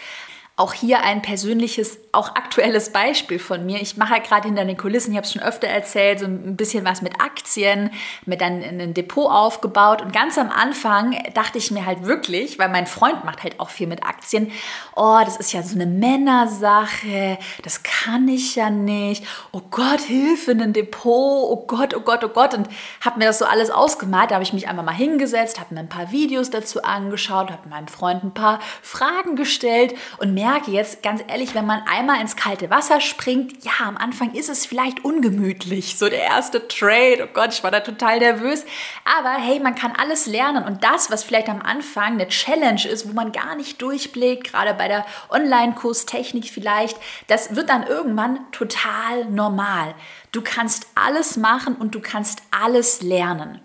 Auch 0.58 0.72
hier 0.72 1.04
ein 1.04 1.22
persönliches, 1.22 1.98
auch 2.14 2.30
aktuelles 2.36 2.94
Beispiel 2.94 3.40
von 3.40 3.66
mir. 3.66 3.82
Ich 3.82 3.98
mache 3.98 4.12
halt 4.14 4.24
gerade 4.24 4.48
hinter 4.48 4.64
den 4.64 4.78
Kulissen, 4.78 5.12
ich 5.12 5.18
habe 5.18 5.26
es 5.26 5.34
schon 5.34 5.42
öfter 5.42 5.68
erzählt, 5.68 6.20
so 6.22 6.28
ein 6.28 6.56
bisschen 6.56 6.86
was 6.86 7.02
mit 7.02 7.20
Aktien, 7.20 7.90
mit 8.26 8.40
dann 8.40 8.64
ein 8.64 8.94
Depot 8.94 9.30
aufgebaut. 9.30 10.02
Und 10.02 10.14
ganz 10.14 10.38
am 10.38 10.50
Anfang 10.50 11.22
dachte 11.34 11.58
ich 11.58 11.72
mir 11.72 11.86
halt 11.86 12.06
wirklich, 12.06 12.58
weil 12.58 12.70
mein 12.70 12.88
Freund 12.88 13.26
macht 13.26 13.44
halt 13.44 13.60
auch 13.60 13.70
viel 13.70 13.88
mit 13.88 14.06
Aktien, 14.06 14.50
oh, 14.96 15.20
das 15.26 15.36
ist 15.36 15.52
ja 15.52 15.62
so 15.62 15.76
eine 15.76 15.88
Männersache, 15.88 17.38
das 17.62 17.84
kann 17.84 18.30
ich 18.30 18.56
ja 18.56 18.70
nicht. 18.70 19.26
Oh 19.52 19.62
Gott, 19.72 20.00
Hilfe, 20.00 20.52
ein 20.52 20.72
Depot, 20.72 21.04
oh 21.52 21.66
Gott, 21.68 21.94
oh 21.94 22.00
Gott, 22.00 22.24
oh 22.24 22.30
Gott. 22.30 22.54
Und 22.54 22.70
habe 23.02 23.20
mir 23.20 23.26
das 23.26 23.40
so 23.40 23.46
alles 23.46 23.72
ausgemalt. 23.72 24.32
Da 24.32 24.36
habe 24.36 24.44
ich 24.44 24.54
mich 24.54 24.70
einfach 24.70 24.84
mal 24.84 24.94
hingesetzt, 24.94 25.60
habe 25.60 25.74
mir 25.74 25.82
ein 25.82 25.90
paar 25.90 26.14
Videos 26.14 26.50
dazu 26.50 26.82
angeschaut, 26.82 27.52
habe 27.52 27.68
meinem 27.68 27.90
Freund 27.90 28.24
ein 28.24 28.34
paar 28.34 28.62
Fragen 28.82 29.36
gestellt 29.36 29.96
und 30.18 30.34
mir 30.34 30.45
merke 30.46 30.70
jetzt 30.70 31.02
ganz 31.02 31.24
ehrlich, 31.28 31.56
wenn 31.56 31.66
man 31.66 31.82
einmal 31.88 32.22
ins 32.22 32.36
kalte 32.36 32.70
Wasser 32.70 33.02
springt, 33.02 33.66
ja, 33.66 33.72
am 33.84 33.98
Anfang 33.98 34.36
ist 34.36 34.48
es 34.48 34.68
vielleicht 34.68 35.04
ungemütlich, 35.04 35.98
so 35.98 36.08
der 36.08 36.22
erste 36.22 36.68
Trade, 36.68 37.24
oh 37.24 37.34
Gott, 37.34 37.52
ich 37.52 37.64
war 37.64 37.72
da 37.72 37.80
total 37.80 38.20
nervös, 38.20 38.64
aber 39.06 39.32
hey, 39.32 39.60
man 39.60 39.74
kann 39.74 39.94
alles 39.94 40.28
lernen 40.28 40.64
und 40.64 40.84
das, 40.84 41.10
was 41.10 41.24
vielleicht 41.24 41.50
am 41.50 41.64
Anfang 41.64 42.14
eine 42.14 42.28
Challenge 42.28 42.88
ist, 42.88 43.10
wo 43.10 43.14
man 43.14 43.32
gar 43.32 43.56
nicht 43.56 43.82
durchblickt, 43.82 44.52
gerade 44.52 44.76
bei 44.76 44.88
der 44.88 45.04
Online-Kurstechnik 45.30 46.46
vielleicht, 46.46 46.98
das 47.26 47.56
wird 47.56 47.70
dann 47.70 47.88
irgendwann 47.88 48.40
total 48.52 49.26
normal. 49.26 49.96
Du 50.32 50.44
kannst 50.44 50.86
alles 50.94 51.38
machen 51.38 51.76
und 51.76 51.96
du 51.96 52.02
kannst 52.02 52.44
alles 52.52 53.02
lernen. 53.02 53.62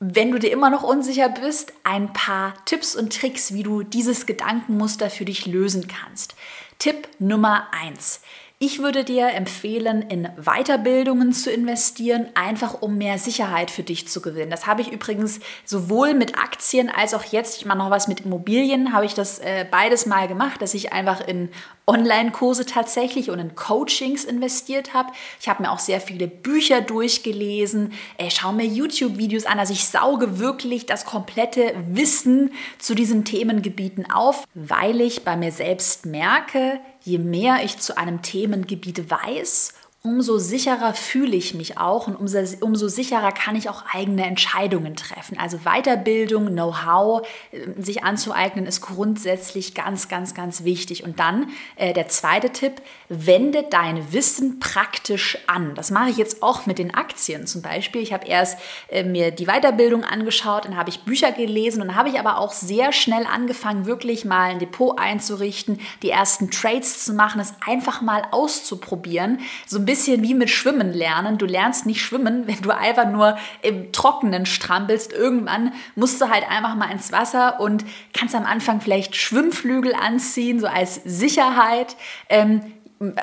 Wenn 0.00 0.30
du 0.30 0.38
dir 0.38 0.52
immer 0.52 0.70
noch 0.70 0.84
unsicher 0.84 1.28
bist, 1.28 1.72
ein 1.82 2.12
paar 2.12 2.54
Tipps 2.66 2.94
und 2.94 3.12
Tricks, 3.12 3.52
wie 3.52 3.64
du 3.64 3.82
dieses 3.82 4.26
Gedankenmuster 4.26 5.10
für 5.10 5.24
dich 5.24 5.46
lösen 5.46 5.88
kannst. 5.88 6.36
Tipp 6.78 7.08
Nummer 7.18 7.66
eins: 7.72 8.20
ich 8.60 8.80
würde 8.80 9.04
dir 9.04 9.28
empfehlen, 9.28 10.02
in 10.02 10.28
Weiterbildungen 10.36 11.32
zu 11.32 11.48
investieren, 11.48 12.26
einfach 12.34 12.82
um 12.82 12.98
mehr 12.98 13.16
Sicherheit 13.16 13.70
für 13.70 13.84
dich 13.84 14.08
zu 14.08 14.20
gewinnen. 14.20 14.50
Das 14.50 14.66
habe 14.66 14.82
ich 14.82 14.90
übrigens 14.90 15.38
sowohl 15.64 16.12
mit 16.14 16.36
Aktien 16.36 16.90
als 16.90 17.14
auch 17.14 17.22
jetzt, 17.22 17.58
ich 17.58 17.66
mache 17.66 17.78
noch 17.78 17.90
was 17.90 18.08
mit 18.08 18.22
Immobilien, 18.22 18.92
habe 18.92 19.06
ich 19.06 19.14
das 19.14 19.38
äh, 19.38 19.64
beides 19.70 20.06
mal 20.06 20.26
gemacht, 20.26 20.60
dass 20.60 20.74
ich 20.74 20.92
einfach 20.92 21.20
in 21.20 21.50
Online-Kurse 21.86 22.66
tatsächlich 22.66 23.30
und 23.30 23.38
in 23.38 23.54
Coachings 23.54 24.24
investiert 24.24 24.92
habe. 24.92 25.12
Ich 25.40 25.48
habe 25.48 25.62
mir 25.62 25.70
auch 25.70 25.78
sehr 25.78 26.00
viele 26.00 26.26
Bücher 26.26 26.80
durchgelesen, 26.80 27.92
äh, 28.18 28.28
schaue 28.28 28.54
mir 28.54 28.66
YouTube-Videos 28.66 29.46
an. 29.46 29.60
Also 29.60 29.72
ich 29.72 29.86
sauge 29.86 30.40
wirklich 30.40 30.84
das 30.84 31.04
komplette 31.04 31.74
Wissen 31.88 32.52
zu 32.78 32.96
diesen 32.96 33.24
Themengebieten 33.24 34.10
auf, 34.10 34.44
weil 34.54 35.00
ich 35.00 35.24
bei 35.24 35.36
mir 35.36 35.52
selbst 35.52 36.04
merke, 36.06 36.80
je 37.08 37.18
mehr 37.18 37.64
ich 37.64 37.78
zu 37.78 37.96
einem 37.96 38.22
Themengebiet 38.22 39.10
weiß, 39.10 39.74
umso 40.04 40.38
sicherer 40.38 40.94
fühle 40.94 41.34
ich 41.34 41.54
mich 41.54 41.76
auch 41.76 42.06
und 42.06 42.14
umso, 42.14 42.38
umso, 42.60 42.86
sicherer 42.86 43.32
kann 43.32 43.56
ich 43.56 43.68
auch 43.68 43.82
eigene 43.92 44.24
Entscheidungen 44.24 44.94
treffen. 44.94 45.36
Also 45.38 45.58
Weiterbildung, 45.64 46.46
Know-how, 46.46 47.26
äh, 47.50 47.82
sich 47.82 48.04
anzueignen, 48.04 48.64
ist 48.64 48.80
grundsätzlich 48.80 49.74
ganz, 49.74 50.08
ganz, 50.08 50.34
ganz 50.34 50.62
wichtig. 50.62 51.02
Und 51.02 51.18
dann 51.18 51.50
äh, 51.74 51.92
der 51.92 52.08
zweite 52.08 52.50
Tipp, 52.50 52.80
wende 53.08 53.64
dein 53.68 54.12
Wissen 54.12 54.60
praktisch 54.60 55.38
an. 55.48 55.74
Das 55.74 55.90
mache 55.90 56.10
ich 56.10 56.16
jetzt 56.16 56.42
auch 56.44 56.66
mit 56.66 56.78
den 56.78 56.94
Aktien 56.94 57.46
zum 57.46 57.62
Beispiel. 57.62 58.00
Ich 58.00 58.12
habe 58.12 58.26
erst 58.26 58.58
äh, 58.88 59.02
mir 59.02 59.32
die 59.32 59.46
Weiterbildung 59.46 60.04
angeschaut, 60.04 60.64
dann 60.64 60.76
habe 60.76 60.90
ich 60.90 61.00
Bücher 61.00 61.32
gelesen 61.32 61.82
und 61.82 61.88
dann 61.88 61.96
habe 61.96 62.08
ich 62.08 62.20
aber 62.20 62.38
auch 62.38 62.52
sehr 62.52 62.92
schnell 62.92 63.26
angefangen, 63.26 63.86
wirklich 63.86 64.24
mal 64.24 64.50
ein 64.50 64.58
Depot 64.60 64.98
einzurichten, 64.98 65.80
die 66.02 66.10
ersten 66.10 66.50
Trades 66.52 67.04
zu 67.04 67.14
machen, 67.14 67.40
es 67.40 67.54
einfach 67.66 68.00
mal 68.00 68.22
auszuprobieren. 68.30 69.40
So 69.66 69.78
ein 69.78 69.87
bisschen 69.88 70.22
wie 70.22 70.34
mit 70.34 70.50
Schwimmen 70.50 70.92
lernen. 70.92 71.38
Du 71.38 71.46
lernst 71.46 71.86
nicht 71.86 72.02
schwimmen, 72.02 72.42
wenn 72.46 72.60
du 72.60 72.76
einfach 72.76 73.08
nur 73.08 73.38
im 73.62 73.90
Trockenen 73.90 74.46
strampelst. 74.46 75.12
Irgendwann 75.12 75.72
musst 75.96 76.20
du 76.20 76.28
halt 76.28 76.48
einfach 76.48 76.76
mal 76.76 76.92
ins 76.92 77.10
Wasser 77.10 77.58
und 77.60 77.84
kannst 78.12 78.34
am 78.34 78.44
Anfang 78.44 78.80
vielleicht 78.80 79.16
Schwimmflügel 79.16 79.94
anziehen, 79.94 80.60
so 80.60 80.66
als 80.66 81.00
Sicherheit. 81.04 81.96
Ähm, 82.28 82.60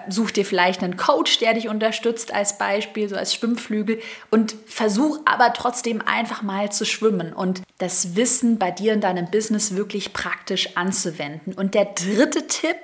such 0.07 0.31
dir 0.31 0.45
vielleicht 0.45 0.83
einen 0.83 0.95
Coach, 0.95 1.39
der 1.39 1.53
dich 1.53 1.67
unterstützt 1.67 2.33
als 2.33 2.57
Beispiel, 2.57 3.09
so 3.09 3.15
als 3.17 3.33
Schwimmflügel 3.33 3.99
und 4.31 4.55
versuch 4.67 5.19
aber 5.25 5.51
trotzdem 5.53 6.01
einfach 6.01 6.41
mal 6.41 6.71
zu 6.71 6.85
schwimmen 6.85 7.33
und 7.33 7.61
das 7.77 8.15
Wissen 8.15 8.57
bei 8.57 8.71
dir 8.71 8.93
in 8.93 9.01
deinem 9.01 9.29
Business 9.29 9.75
wirklich 9.75 10.13
praktisch 10.13 10.77
anzuwenden. 10.77 11.53
Und 11.53 11.73
der 11.73 11.85
dritte 11.85 12.47
Tipp 12.47 12.77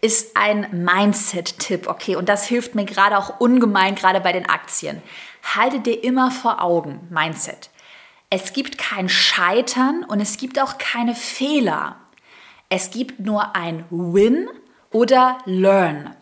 ist 0.00 0.36
ein 0.36 0.66
Mindset-Tipp, 0.72 1.86
okay, 1.88 2.16
und 2.16 2.28
das 2.28 2.46
hilft 2.46 2.74
mir 2.74 2.84
gerade 2.84 3.18
auch 3.18 3.40
ungemein, 3.40 3.94
gerade 3.94 4.20
bei 4.20 4.32
den 4.32 4.48
Aktien. 4.48 5.02
Halte 5.54 5.80
dir 5.80 6.02
immer 6.04 6.30
vor 6.30 6.62
Augen, 6.62 7.06
Mindset. 7.10 7.70
Es 8.30 8.52
gibt 8.52 8.76
kein 8.76 9.08
Scheitern 9.08 10.04
und 10.04 10.20
es 10.20 10.36
gibt 10.36 10.60
auch 10.60 10.78
keine 10.78 11.14
Fehler. 11.14 11.96
Es 12.68 12.90
gibt 12.90 13.20
nur 13.20 13.56
ein 13.56 13.84
Win 13.90 14.48
oder 14.90 15.38
Learn. 15.46 16.14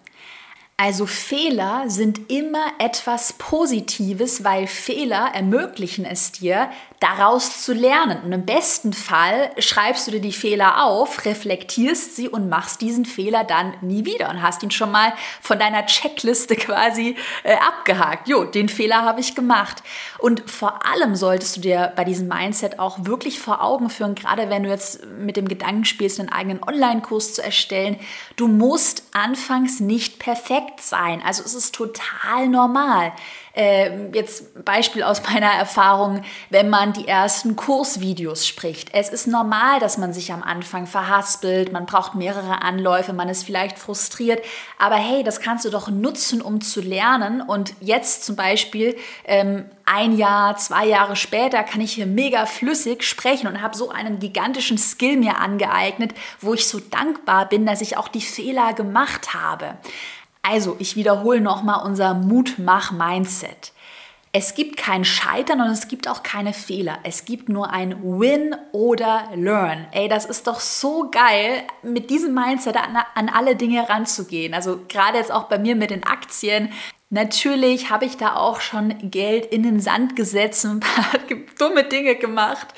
Also 0.78 1.06
Fehler 1.06 1.84
sind 1.86 2.30
immer 2.30 2.66
etwas 2.78 3.32
Positives, 3.32 4.44
weil 4.44 4.66
Fehler 4.66 5.30
ermöglichen 5.32 6.04
es 6.04 6.32
dir, 6.32 6.68
daraus 7.00 7.62
zu 7.62 7.72
lernen. 7.72 8.18
Und 8.24 8.32
im 8.32 8.44
besten 8.46 8.92
Fall 8.92 9.50
schreibst 9.58 10.06
du 10.06 10.10
dir 10.10 10.20
die 10.20 10.32
Fehler 10.32 10.84
auf, 10.84 11.24
reflektierst 11.24 12.16
sie 12.16 12.28
und 12.28 12.48
machst 12.48 12.80
diesen 12.80 13.04
Fehler 13.04 13.44
dann 13.44 13.74
nie 13.80 14.04
wieder 14.04 14.30
und 14.30 14.42
hast 14.42 14.62
ihn 14.62 14.70
schon 14.70 14.90
mal 14.92 15.12
von 15.40 15.58
deiner 15.58 15.86
Checkliste 15.86 16.56
quasi 16.56 17.16
äh, 17.42 17.54
abgehakt. 17.56 18.28
Jo, 18.28 18.44
den 18.44 18.68
Fehler 18.68 19.02
habe 19.02 19.20
ich 19.20 19.34
gemacht. 19.34 19.82
Und 20.18 20.48
vor 20.50 20.86
allem 20.86 21.16
solltest 21.16 21.56
du 21.56 21.60
dir 21.60 21.92
bei 21.96 22.04
diesem 22.04 22.28
Mindset 22.28 22.78
auch 22.78 23.04
wirklich 23.04 23.40
vor 23.40 23.62
Augen 23.62 23.90
führen, 23.90 24.14
gerade 24.14 24.50
wenn 24.50 24.62
du 24.62 24.68
jetzt 24.70 25.04
mit 25.06 25.36
dem 25.36 25.48
Gedanken 25.48 25.84
spielst, 25.84 26.20
einen 26.20 26.30
eigenen 26.30 26.62
Online-Kurs 26.62 27.34
zu 27.34 27.42
erstellen, 27.42 27.98
du 28.36 28.48
musst 28.48 29.04
anfangs 29.12 29.80
nicht 29.80 30.18
perfekt 30.18 30.65
sein. 30.80 31.22
Also 31.24 31.42
es 31.42 31.54
ist 31.54 31.74
total 31.74 32.48
normal 32.48 33.12
äh, 33.56 34.10
jetzt 34.12 34.64
Beispiel 34.64 35.02
aus 35.02 35.22
meiner 35.22 35.50
Erfahrung, 35.50 36.22
wenn 36.50 36.68
man 36.68 36.92
die 36.92 37.08
ersten 37.08 37.56
Kursvideos 37.56 38.46
spricht. 38.46 38.90
Es 38.92 39.08
ist 39.08 39.26
normal, 39.26 39.80
dass 39.80 39.96
man 39.98 40.12
sich 40.12 40.32
am 40.32 40.42
Anfang 40.42 40.86
verhaspelt, 40.86 41.72
man 41.72 41.86
braucht 41.86 42.14
mehrere 42.14 42.62
Anläufe, 42.62 43.14
man 43.14 43.28
ist 43.28 43.44
vielleicht 43.44 43.78
frustriert, 43.78 44.44
aber 44.78 44.96
hey, 44.96 45.24
das 45.24 45.40
kannst 45.40 45.64
du 45.64 45.70
doch 45.70 45.88
nutzen, 45.88 46.42
um 46.42 46.60
zu 46.60 46.82
lernen 46.82 47.40
und 47.40 47.72
jetzt 47.80 48.24
zum 48.24 48.36
Beispiel 48.36 48.96
ähm, 49.24 49.64
ein 49.86 50.16
Jahr, 50.16 50.56
zwei 50.58 50.84
Jahre 50.84 51.16
später 51.16 51.62
kann 51.62 51.80
ich 51.80 51.92
hier 51.92 52.06
mega 52.06 52.44
flüssig 52.44 53.04
sprechen 53.04 53.46
und 53.46 53.62
habe 53.62 53.76
so 53.76 53.88
einen 53.88 54.18
gigantischen 54.18 54.78
Skill 54.78 55.16
mir 55.16 55.38
angeeignet, 55.38 56.12
wo 56.40 56.54
ich 56.54 56.68
so 56.68 56.80
dankbar 56.80 57.48
bin, 57.48 57.64
dass 57.64 57.80
ich 57.80 57.96
auch 57.96 58.08
die 58.08 58.20
Fehler 58.20 58.74
gemacht 58.74 59.32
habe. 59.32 59.76
Also, 60.48 60.76
ich 60.78 60.94
wiederhole 60.94 61.40
nochmal 61.40 61.84
unser 61.84 62.14
Mutmach-Mindset. 62.14 63.72
Es 64.30 64.54
gibt 64.54 64.76
kein 64.76 65.04
Scheitern 65.04 65.60
und 65.60 65.70
es 65.70 65.88
gibt 65.88 66.08
auch 66.08 66.22
keine 66.22 66.52
Fehler. 66.52 66.98
Es 67.02 67.24
gibt 67.24 67.48
nur 67.48 67.70
ein 67.70 67.96
Win 68.02 68.54
oder 68.70 69.30
Learn. 69.34 69.86
Ey, 69.92 70.08
das 70.08 70.24
ist 70.26 70.46
doch 70.46 70.60
so 70.60 71.10
geil, 71.10 71.62
mit 71.82 72.10
diesem 72.10 72.34
Mindset 72.34 72.76
an, 72.76 72.96
an 73.14 73.28
alle 73.28 73.56
Dinge 73.56 73.88
ranzugehen. 73.88 74.52
Also 74.52 74.78
gerade 74.88 75.18
jetzt 75.18 75.32
auch 75.32 75.44
bei 75.44 75.58
mir 75.58 75.74
mit 75.74 75.90
den 75.90 76.04
Aktien. 76.04 76.70
Natürlich 77.08 77.90
habe 77.90 78.04
ich 78.04 78.16
da 78.16 78.36
auch 78.36 78.60
schon 78.60 78.94
Geld 79.10 79.46
in 79.46 79.62
den 79.62 79.80
Sand 79.80 80.16
gesetzt 80.16 80.64
und 80.64 80.72
ein 80.72 80.80
paar 80.80 81.20
dumme 81.58 81.84
Dinge 81.84 82.14
gemacht. 82.16 82.68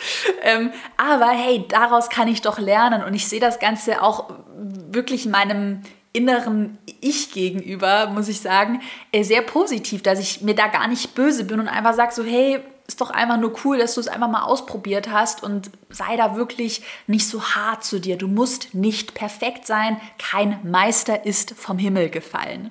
Ähm, 0.42 0.70
aber 0.96 1.30
hey, 1.30 1.66
daraus 1.68 2.08
kann 2.08 2.28
ich 2.28 2.40
doch 2.40 2.58
lernen 2.58 3.02
und 3.02 3.14
ich 3.14 3.26
sehe 3.26 3.40
das 3.40 3.58
Ganze 3.58 4.00
auch 4.00 4.30
wirklich 4.56 5.26
in 5.26 5.32
meinem 5.32 5.82
inneren 6.12 6.78
Ich 7.00 7.32
gegenüber, 7.32 8.08
muss 8.10 8.28
ich 8.28 8.40
sagen, 8.40 8.80
äh, 9.12 9.22
sehr 9.22 9.42
positiv, 9.42 10.02
dass 10.02 10.18
ich 10.18 10.42
mir 10.42 10.54
da 10.54 10.68
gar 10.68 10.88
nicht 10.88 11.14
böse 11.14 11.44
bin 11.44 11.60
und 11.60 11.68
einfach 11.68 11.94
sage 11.94 12.14
so, 12.14 12.24
hey, 12.24 12.60
ist 12.88 13.02
doch 13.02 13.10
einfach 13.10 13.36
nur 13.36 13.52
cool, 13.64 13.78
dass 13.78 13.94
du 13.94 14.00
es 14.00 14.08
einfach 14.08 14.30
mal 14.30 14.42
ausprobiert 14.42 15.10
hast 15.10 15.42
und 15.42 15.70
sei 15.90 16.16
da 16.16 16.36
wirklich 16.36 16.82
nicht 17.06 17.28
so 17.28 17.42
hart 17.42 17.84
zu 17.84 18.00
dir. 18.00 18.16
Du 18.16 18.28
musst 18.28 18.74
nicht 18.74 19.12
perfekt 19.12 19.66
sein. 19.66 20.00
Kein 20.18 20.58
Meister 20.68 21.26
ist 21.26 21.54
vom 21.54 21.76
Himmel 21.76 22.08
gefallen. 22.08 22.70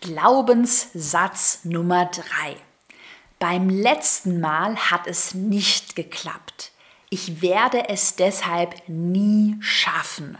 Glaubenssatz 0.00 1.60
Nummer 1.64 2.06
drei. 2.06 2.56
Beim 3.40 3.68
letzten 3.68 4.40
Mal 4.40 4.76
hat 4.76 5.08
es 5.08 5.34
nicht 5.34 5.96
geklappt. 5.96 6.70
Ich 7.10 7.42
werde 7.42 7.88
es 7.88 8.14
deshalb 8.14 8.74
nie 8.88 9.56
schaffen. 9.60 10.38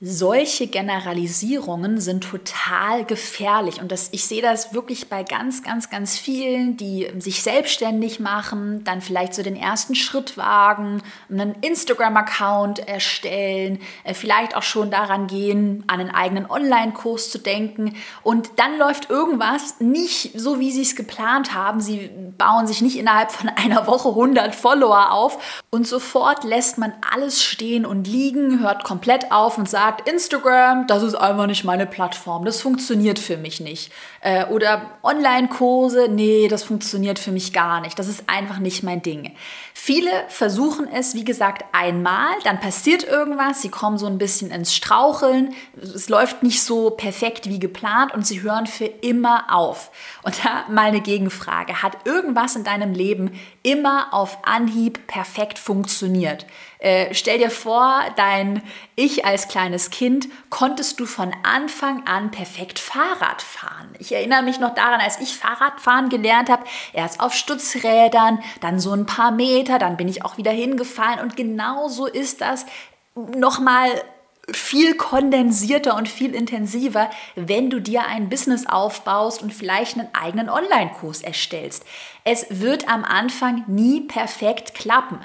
Solche 0.00 0.68
Generalisierungen 0.68 2.00
sind 2.00 2.22
total 2.22 3.04
gefährlich. 3.04 3.80
Und 3.80 3.90
das, 3.90 4.10
ich 4.12 4.26
sehe 4.26 4.40
das 4.40 4.72
wirklich 4.72 5.08
bei 5.08 5.24
ganz, 5.24 5.64
ganz, 5.64 5.90
ganz 5.90 6.16
vielen, 6.16 6.76
die 6.76 7.08
sich 7.18 7.42
selbstständig 7.42 8.20
machen, 8.20 8.84
dann 8.84 9.00
vielleicht 9.00 9.34
so 9.34 9.42
den 9.42 9.56
ersten 9.56 9.96
Schritt 9.96 10.36
wagen, 10.36 11.02
einen 11.28 11.56
Instagram-Account 11.62 12.86
erstellen, 12.86 13.80
äh, 14.04 14.14
vielleicht 14.14 14.56
auch 14.56 14.62
schon 14.62 14.92
daran 14.92 15.26
gehen, 15.26 15.82
an 15.88 15.98
einen 15.98 16.10
eigenen 16.10 16.48
Online-Kurs 16.48 17.30
zu 17.30 17.38
denken. 17.38 17.96
Und 18.22 18.50
dann 18.54 18.78
läuft 18.78 19.10
irgendwas 19.10 19.80
nicht 19.80 20.38
so, 20.38 20.60
wie 20.60 20.70
sie 20.70 20.82
es 20.82 20.94
geplant 20.94 21.54
haben. 21.54 21.80
Sie 21.80 22.08
bauen 22.38 22.68
sich 22.68 22.82
nicht 22.82 22.98
innerhalb 22.98 23.32
von 23.32 23.48
einer 23.56 23.88
Woche 23.88 24.10
100 24.10 24.54
Follower 24.54 25.10
auf. 25.10 25.62
Und 25.70 25.88
sofort 25.88 26.44
lässt 26.44 26.78
man 26.78 26.92
alles 27.12 27.42
stehen 27.42 27.84
und 27.84 28.06
liegen, 28.06 28.60
hört 28.60 28.84
komplett 28.84 29.32
auf 29.32 29.58
und 29.58 29.68
sagt, 29.68 29.87
sagt, 29.88 30.06
Instagram, 30.06 30.86
das 30.86 31.02
ist 31.02 31.14
einfach 31.14 31.46
nicht 31.46 31.64
meine 31.64 31.86
Plattform, 31.86 32.44
das 32.44 32.60
funktioniert 32.60 33.18
für 33.18 33.38
mich 33.38 33.58
nicht. 33.60 33.90
Äh, 34.20 34.44
oder 34.46 34.82
Online-Kurse, 35.02 36.08
nee, 36.10 36.46
das 36.48 36.62
funktioniert 36.62 37.18
für 37.18 37.32
mich 37.32 37.54
gar 37.54 37.80
nicht, 37.80 37.98
das 37.98 38.06
ist 38.06 38.24
einfach 38.26 38.58
nicht 38.58 38.82
mein 38.82 39.00
Ding. 39.00 39.34
Viele 39.72 40.10
versuchen 40.28 40.88
es, 40.92 41.14
wie 41.14 41.24
gesagt, 41.24 41.64
einmal, 41.72 42.28
dann 42.44 42.60
passiert 42.60 43.04
irgendwas, 43.04 43.62
sie 43.62 43.70
kommen 43.70 43.96
so 43.96 44.06
ein 44.06 44.18
bisschen 44.18 44.50
ins 44.50 44.74
Straucheln, 44.74 45.54
es 45.80 46.10
läuft 46.10 46.42
nicht 46.42 46.62
so 46.62 46.90
perfekt 46.90 47.48
wie 47.48 47.58
geplant 47.58 48.12
und 48.12 48.26
sie 48.26 48.42
hören 48.42 48.66
für 48.66 48.84
immer 48.84 49.46
auf. 49.48 49.90
Und 50.22 50.44
da 50.44 50.64
mal 50.68 50.88
eine 50.88 51.00
Gegenfrage, 51.00 51.82
hat 51.82 52.06
irgendwas 52.06 52.56
in 52.56 52.64
deinem 52.64 52.92
Leben 52.92 53.40
immer 53.62 54.12
auf 54.12 54.38
Anhieb 54.44 55.06
perfekt 55.06 55.58
funktioniert? 55.58 56.44
Äh, 56.78 57.12
stell 57.12 57.38
dir 57.38 57.50
vor, 57.50 58.00
dein 58.16 58.62
Ich 58.94 59.24
als 59.24 59.48
kleines 59.48 59.90
Kind 59.90 60.28
konntest 60.48 61.00
du 61.00 61.06
von 61.06 61.34
Anfang 61.42 62.06
an 62.06 62.30
perfekt 62.30 62.78
Fahrrad 62.78 63.42
fahren. 63.42 63.94
Ich 63.98 64.12
erinnere 64.12 64.42
mich 64.42 64.60
noch 64.60 64.74
daran, 64.74 65.00
als 65.00 65.18
ich 65.20 65.36
Fahrradfahren 65.36 66.08
gelernt 66.08 66.48
habe, 66.48 66.64
erst 66.92 67.20
auf 67.20 67.34
Stützrädern, 67.34 68.40
dann 68.60 68.78
so 68.78 68.92
ein 68.92 69.06
paar 69.06 69.32
Meter, 69.32 69.78
dann 69.78 69.96
bin 69.96 70.08
ich 70.08 70.24
auch 70.24 70.36
wieder 70.36 70.52
hingefallen 70.52 71.20
und 71.20 71.36
genauso 71.36 72.06
ist 72.06 72.40
das 72.40 72.64
nochmal 73.14 73.90
viel 74.50 74.94
kondensierter 74.94 75.96
und 75.96 76.08
viel 76.08 76.34
intensiver, 76.34 77.10
wenn 77.34 77.70
du 77.70 77.80
dir 77.80 78.06
ein 78.06 78.28
Business 78.28 78.66
aufbaust 78.66 79.42
und 79.42 79.52
vielleicht 79.52 79.98
einen 79.98 80.08
eigenen 80.14 80.48
Online-Kurs 80.48 81.22
erstellst. 81.22 81.84
Es 82.24 82.46
wird 82.48 82.88
am 82.88 83.04
Anfang 83.04 83.64
nie 83.66 84.00
perfekt 84.02 84.74
klappen. 84.74 85.18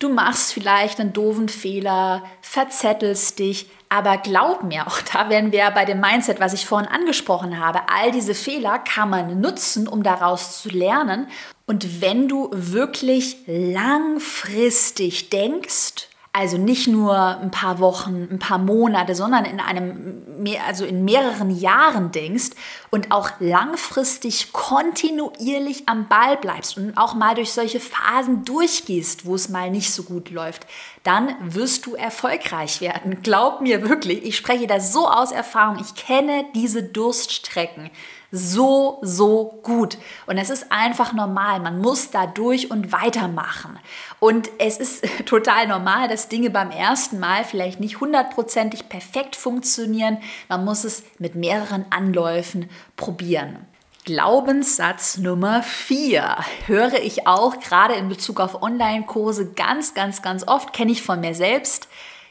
Du 0.00 0.08
machst 0.08 0.54
vielleicht 0.54 0.98
einen 0.98 1.12
doofen 1.12 1.50
Fehler, 1.50 2.24
verzettelst 2.40 3.38
dich, 3.38 3.70
aber 3.90 4.16
glaub 4.16 4.62
mir, 4.62 4.86
auch 4.88 4.98
da 5.02 5.28
wären 5.28 5.52
wir 5.52 5.70
bei 5.72 5.84
dem 5.84 6.00
Mindset, 6.00 6.40
was 6.40 6.54
ich 6.54 6.64
vorhin 6.66 6.88
angesprochen 6.88 7.58
habe. 7.58 7.80
All 7.88 8.10
diese 8.10 8.34
Fehler 8.34 8.78
kann 8.78 9.10
man 9.10 9.40
nutzen, 9.40 9.86
um 9.86 10.02
daraus 10.02 10.62
zu 10.62 10.70
lernen. 10.70 11.28
Und 11.66 12.00
wenn 12.00 12.28
du 12.28 12.48
wirklich 12.50 13.36
langfristig 13.46 15.28
denkst, 15.28 16.08
also 16.32 16.58
nicht 16.58 16.86
nur 16.86 17.16
ein 17.16 17.50
paar 17.50 17.80
Wochen, 17.80 18.28
ein 18.30 18.38
paar 18.38 18.58
Monate, 18.58 19.16
sondern 19.16 19.44
in 19.44 19.58
einem, 19.58 20.24
also 20.64 20.84
in 20.84 21.04
mehreren 21.04 21.50
Jahren 21.50 22.12
denkst 22.12 22.50
und 22.90 23.10
auch 23.10 23.32
langfristig 23.40 24.52
kontinuierlich 24.52 25.88
am 25.88 26.06
Ball 26.06 26.36
bleibst 26.36 26.76
und 26.76 26.96
auch 26.96 27.14
mal 27.14 27.34
durch 27.34 27.52
solche 27.52 27.80
Phasen 27.80 28.44
durchgehst, 28.44 29.26
wo 29.26 29.34
es 29.34 29.48
mal 29.48 29.70
nicht 29.70 29.92
so 29.92 30.04
gut 30.04 30.30
läuft, 30.30 30.66
dann 31.02 31.34
wirst 31.40 31.86
du 31.86 31.96
erfolgreich 31.96 32.80
werden. 32.80 33.22
Glaub 33.22 33.60
mir 33.60 33.88
wirklich, 33.88 34.22
ich 34.22 34.36
spreche 34.36 34.68
das 34.68 34.92
so 34.92 35.08
aus 35.08 35.32
Erfahrung. 35.32 35.78
Ich 35.80 35.96
kenne 35.96 36.44
diese 36.54 36.84
Durststrecken 36.84 37.90
so, 38.32 38.98
so 39.02 39.60
gut. 39.62 39.98
Und 40.26 40.38
es 40.38 40.50
ist 40.50 40.70
einfach 40.70 41.12
normal. 41.12 41.60
Man 41.60 41.80
muss 41.80 42.10
da 42.10 42.26
durch 42.26 42.70
und 42.70 42.92
weitermachen. 42.92 43.78
Und 44.18 44.50
es 44.58 44.78
ist 44.78 45.04
total 45.26 45.66
normal, 45.66 46.08
dass 46.08 46.28
Dinge 46.28 46.50
beim 46.50 46.70
ersten 46.70 47.18
Mal 47.18 47.44
vielleicht 47.44 47.80
nicht 47.80 48.00
hundertprozentig 48.00 48.88
perfekt 48.88 49.36
funktionieren. 49.36 50.18
Man 50.48 50.64
muss 50.64 50.84
es 50.84 51.02
mit 51.18 51.34
mehreren 51.34 51.84
Anläufen 51.90 52.70
probieren. 52.96 53.66
Glaubenssatz 54.04 55.18
Nummer 55.18 55.62
vier 55.62 56.36
höre 56.66 56.94
ich 56.94 57.26
auch 57.26 57.60
gerade 57.60 57.94
in 57.94 58.08
Bezug 58.08 58.40
auf 58.40 58.62
Online-Kurse 58.62 59.52
ganz, 59.52 59.92
ganz, 59.92 60.22
ganz 60.22 60.46
oft, 60.48 60.72
kenne 60.72 60.90
ich 60.90 61.02
von 61.02 61.20
mir 61.20 61.34
selbst. 61.34 61.86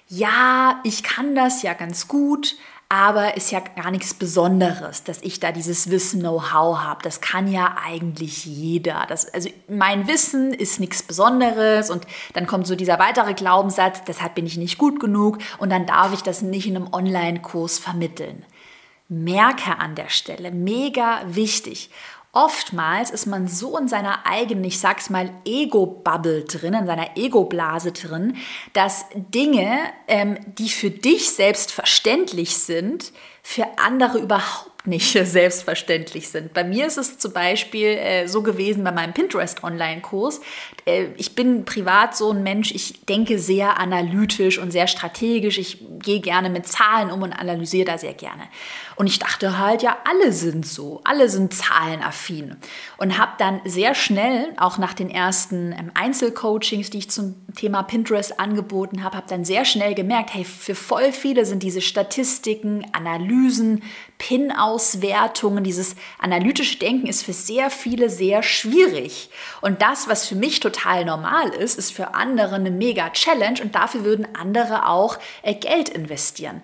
Ja, 0.07 0.79
ich 0.83 1.03
kann 1.03 1.35
das 1.35 1.61
ja 1.61 1.73
ganz 1.73 2.07
gut, 2.07 2.55
aber 2.89 3.37
ist 3.37 3.51
ja 3.51 3.59
gar 3.59 3.91
nichts 3.91 4.15
Besonderes, 4.15 5.03
dass 5.03 5.21
ich 5.21 5.39
da 5.39 5.51
dieses 5.51 5.91
Wissen, 5.91 6.21
Know-how 6.21 6.79
habe. 6.79 7.03
Das 7.03 7.21
kann 7.21 7.47
ja 7.47 7.77
eigentlich 7.85 8.45
jeder. 8.45 9.05
Das, 9.07 9.31
also 9.31 9.47
mein 9.67 10.07
Wissen 10.07 10.55
ist 10.55 10.79
nichts 10.79 11.03
Besonderes 11.03 11.91
und 11.91 12.07
dann 12.33 12.47
kommt 12.47 12.65
so 12.65 12.75
dieser 12.75 12.97
weitere 12.97 13.35
Glaubenssatz, 13.35 14.03
deshalb 14.05 14.33
bin 14.33 14.47
ich 14.47 14.57
nicht 14.57 14.79
gut 14.79 14.99
genug 14.99 15.37
und 15.59 15.69
dann 15.69 15.85
darf 15.85 16.13
ich 16.13 16.23
das 16.23 16.41
nicht 16.41 16.65
in 16.65 16.75
einem 16.75 16.91
Online-Kurs 16.91 17.77
vermitteln. 17.77 18.43
Merke 19.07 19.77
an 19.77 19.93
der 19.93 20.09
Stelle, 20.09 20.51
mega 20.51 21.21
wichtig. 21.27 21.91
Oftmals 22.39 23.11
ist 23.11 23.25
man 23.25 23.49
so 23.49 23.77
in 23.77 23.89
seiner 23.89 24.25
eigenen, 24.25 24.63
ich 24.63 24.79
sag's 24.79 25.09
mal, 25.09 25.29
Ego-Bubble 25.43 26.45
drin, 26.45 26.73
in 26.73 26.85
seiner 26.85 27.17
Ego-Blase 27.17 27.91
drin, 27.91 28.37
dass 28.71 29.03
Dinge, 29.13 29.77
ähm, 30.07 30.37
die 30.45 30.69
für 30.69 30.89
dich 30.89 31.31
selbstverständlich 31.31 32.55
sind, 32.55 33.11
für 33.43 33.65
andere 33.75 34.19
überhaupt 34.19 34.87
nicht 34.87 35.11
selbstverständlich 35.25 36.29
sind. 36.29 36.53
Bei 36.53 36.63
mir 36.63 36.87
ist 36.87 36.97
es 36.97 37.17
zum 37.17 37.33
Beispiel 37.33 37.87
äh, 37.87 38.27
so 38.27 38.41
gewesen 38.41 38.85
bei 38.85 38.93
meinem 38.93 39.13
Pinterest-Online-Kurs. 39.13 40.39
Äh, 40.85 41.07
ich 41.17 41.35
bin 41.35 41.65
privat 41.65 42.15
so 42.15 42.31
ein 42.31 42.41
Mensch, 42.41 42.71
ich 42.71 43.05
denke 43.05 43.37
sehr 43.37 43.79
analytisch 43.79 44.59
und 44.59 44.71
sehr 44.71 44.87
strategisch. 44.87 45.57
Ich 45.57 45.83
gehe 45.99 46.21
gerne 46.21 46.49
mit 46.49 46.67
Zahlen 46.67 47.11
um 47.11 47.21
und 47.21 47.33
analysiere 47.33 47.85
da 47.85 47.97
sehr 47.97 48.13
gerne. 48.13 48.43
Und 48.99 49.07
ich 49.07 49.17
dachte 49.17 49.57
halt, 49.57 49.81
ja, 49.81 49.97
alle 50.03 50.33
sind 50.33 50.67
so, 50.67 50.99
alle 51.05 51.29
sind 51.29 51.53
zahlenaffin. 51.53 52.57
Und 52.97 53.17
habe 53.17 53.31
dann 53.37 53.61
sehr 53.63 53.95
schnell, 53.95 54.53
auch 54.57 54.77
nach 54.77 54.93
den 54.93 55.09
ersten 55.09 55.71
ähm, 55.71 55.91
Einzelcoachings, 55.93 56.89
die 56.89 56.97
ich 56.97 57.09
zum 57.09 57.35
Thema 57.55 57.83
Pinterest 57.83 58.41
angeboten 58.41 59.01
habe, 59.01 59.15
habe 59.15 59.29
dann 59.29 59.45
sehr 59.45 59.63
schnell 59.63 59.95
gemerkt, 59.95 60.33
hey, 60.33 60.43
für 60.43 60.75
voll 60.75 61.13
viele 61.13 61.45
sind 61.45 61.63
diese 61.63 61.79
Statistiken, 61.79 62.85
Analysen, 62.91 63.83
Pin-Auswertungen, 64.17 65.63
dieses 65.63 65.95
analytische 66.17 66.77
Denken 66.77 67.07
ist 67.07 67.23
für 67.23 67.31
sehr 67.31 67.69
viele 67.69 68.09
sehr 68.09 68.43
schwierig. 68.43 69.29
Und 69.61 69.81
das, 69.81 70.09
was 70.09 70.27
für 70.27 70.35
mich 70.35 70.59
total 70.59 71.05
normal 71.05 71.47
ist, 71.51 71.79
ist 71.79 71.93
für 71.93 72.15
andere 72.15 72.55
eine 72.55 72.69
mega 72.69 73.09
Challenge 73.11 73.61
und 73.61 73.75
dafür 73.75 74.03
würden 74.03 74.27
andere 74.35 74.89
auch 74.89 75.17
äh, 75.41 75.55
Geld 75.55 75.87
investieren. 75.87 76.61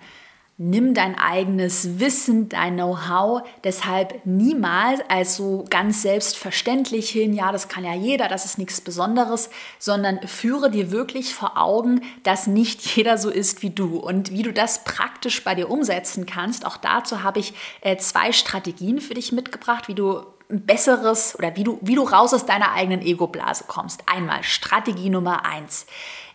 Nimm 0.58 0.94
dein 0.94 1.18
eigenes 1.18 2.00
Wissen, 2.00 2.48
dein 2.48 2.76
Know-how 2.76 3.46
deshalb 3.62 4.24
niemals 4.24 5.00
als 5.08 5.36
so 5.36 5.66
ganz 5.68 6.00
selbstverständlich 6.00 7.10
hin, 7.10 7.34
ja, 7.34 7.52
das 7.52 7.68
kann 7.68 7.84
ja 7.84 7.92
jeder, 7.92 8.26
das 8.28 8.46
ist 8.46 8.56
nichts 8.56 8.80
Besonderes, 8.80 9.50
sondern 9.78 10.26
führe 10.26 10.70
dir 10.70 10.90
wirklich 10.90 11.34
vor 11.34 11.58
Augen, 11.58 12.00
dass 12.22 12.46
nicht 12.46 12.96
jeder 12.96 13.18
so 13.18 13.28
ist 13.28 13.62
wie 13.62 13.68
du 13.68 13.98
und 13.98 14.30
wie 14.30 14.42
du 14.42 14.52
das 14.52 14.82
praktisch 14.84 15.44
bei 15.44 15.54
dir 15.54 15.70
umsetzen 15.70 16.24
kannst. 16.24 16.64
Auch 16.64 16.78
dazu 16.78 17.22
habe 17.22 17.38
ich 17.38 17.52
äh, 17.82 17.98
zwei 17.98 18.32
Strategien 18.32 19.02
für 19.02 19.12
dich 19.12 19.32
mitgebracht, 19.32 19.88
wie 19.88 19.94
du 19.94 20.22
besseres 20.48 21.36
oder 21.38 21.56
wie 21.56 21.64
du, 21.64 21.78
wie 21.82 21.94
du 21.94 22.02
raus 22.02 22.32
aus 22.32 22.46
deiner 22.46 22.72
eigenen 22.72 23.02
Ego-Blase 23.02 23.64
kommst. 23.66 24.02
Einmal 24.06 24.42
Strategie 24.42 25.10
Nummer 25.10 25.44
eins. 25.44 25.86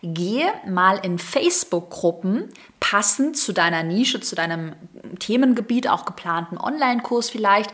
Gehe 0.04 0.52
mal 0.68 0.98
in 1.04 1.20
Facebook-Gruppen 1.20 2.52
passend 2.80 3.38
zu 3.38 3.54
deiner 3.54 3.84
Nische, 3.84 4.20
zu 4.20 4.36
deinem 4.36 4.74
Themengebiet, 5.20 5.88
auch 5.88 6.06
geplanten 6.06 6.58
Online-Kurs 6.58 7.30
vielleicht 7.30 7.72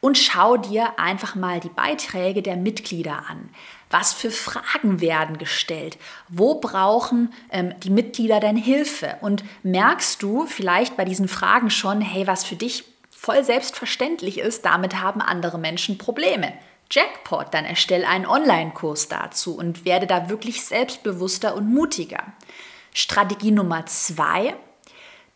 und 0.00 0.16
schau 0.16 0.56
dir 0.56 0.98
einfach 0.98 1.34
mal 1.34 1.60
die 1.60 1.68
Beiträge 1.68 2.42
der 2.42 2.56
Mitglieder 2.56 3.24
an. 3.28 3.50
Was 3.90 4.12
für 4.12 4.30
Fragen 4.30 5.00
werden 5.00 5.36
gestellt? 5.38 5.98
Wo 6.28 6.60
brauchen 6.60 7.32
ähm, 7.50 7.74
die 7.80 7.90
Mitglieder 7.90 8.38
denn 8.40 8.56
Hilfe? 8.56 9.16
Und 9.20 9.42
merkst 9.62 10.22
du 10.22 10.46
vielleicht 10.46 10.96
bei 10.96 11.04
diesen 11.04 11.28
Fragen 11.28 11.70
schon, 11.70 12.00
hey, 12.00 12.26
was 12.26 12.44
für 12.44 12.56
dich 12.56 12.84
voll 13.20 13.44
selbstverständlich 13.44 14.38
ist, 14.38 14.64
damit 14.64 15.02
haben 15.02 15.20
andere 15.20 15.58
Menschen 15.58 15.98
Probleme. 15.98 16.54
Jackpot, 16.90 17.52
dann 17.52 17.66
erstell 17.66 18.06
einen 18.06 18.24
Online-Kurs 18.24 19.08
dazu 19.08 19.54
und 19.58 19.84
werde 19.84 20.06
da 20.06 20.30
wirklich 20.30 20.64
selbstbewusster 20.64 21.54
und 21.54 21.68
mutiger. 21.68 22.22
Strategie 22.94 23.50
Nummer 23.50 23.84
zwei, 23.84 24.54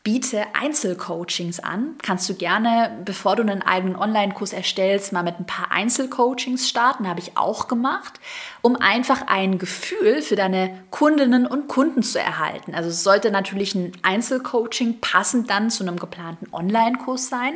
biete 0.05 0.45
Einzelcoachings 0.53 1.61
an. 1.61 1.95
Kannst 2.03 2.29
du 2.29 2.35
gerne, 2.35 2.90
bevor 3.07 3.37
du 3.37 3.43
einen 3.43 3.62
eigenen 3.62 3.97
Online-Kurs 3.97 4.53
erstellst, 4.53 5.14
mal 5.14 5.23
mit 5.23 5.40
ein 5.40 5.47
paar 5.47 5.73
Einzelcoachings 5.73 6.69
starten. 6.69 7.09
Habe 7.09 7.21
ich 7.21 7.38
auch 7.38 7.69
gemacht, 7.69 8.21
um 8.61 8.77
einfach 8.77 9.27
ein 9.27 9.59
Gefühl 9.59 10.21
für 10.21 10.37
deine 10.37 10.79
Kundinnen 10.90 11.47
und 11.47 11.69
Kunden 11.69 12.03
zu 12.03 12.21
erhalten. 12.21 12.75
Also 12.75 12.90
es 12.90 13.03
sollte 13.03 13.31
natürlich 13.31 13.75
ein 13.75 13.93
Einzelcoaching 14.03 15.01
passend 15.01 15.49
dann 15.49 15.71
zu 15.71 15.83
einem 15.83 15.99
geplanten 15.99 16.49
Online-Kurs 16.53 17.31
sein. 17.31 17.55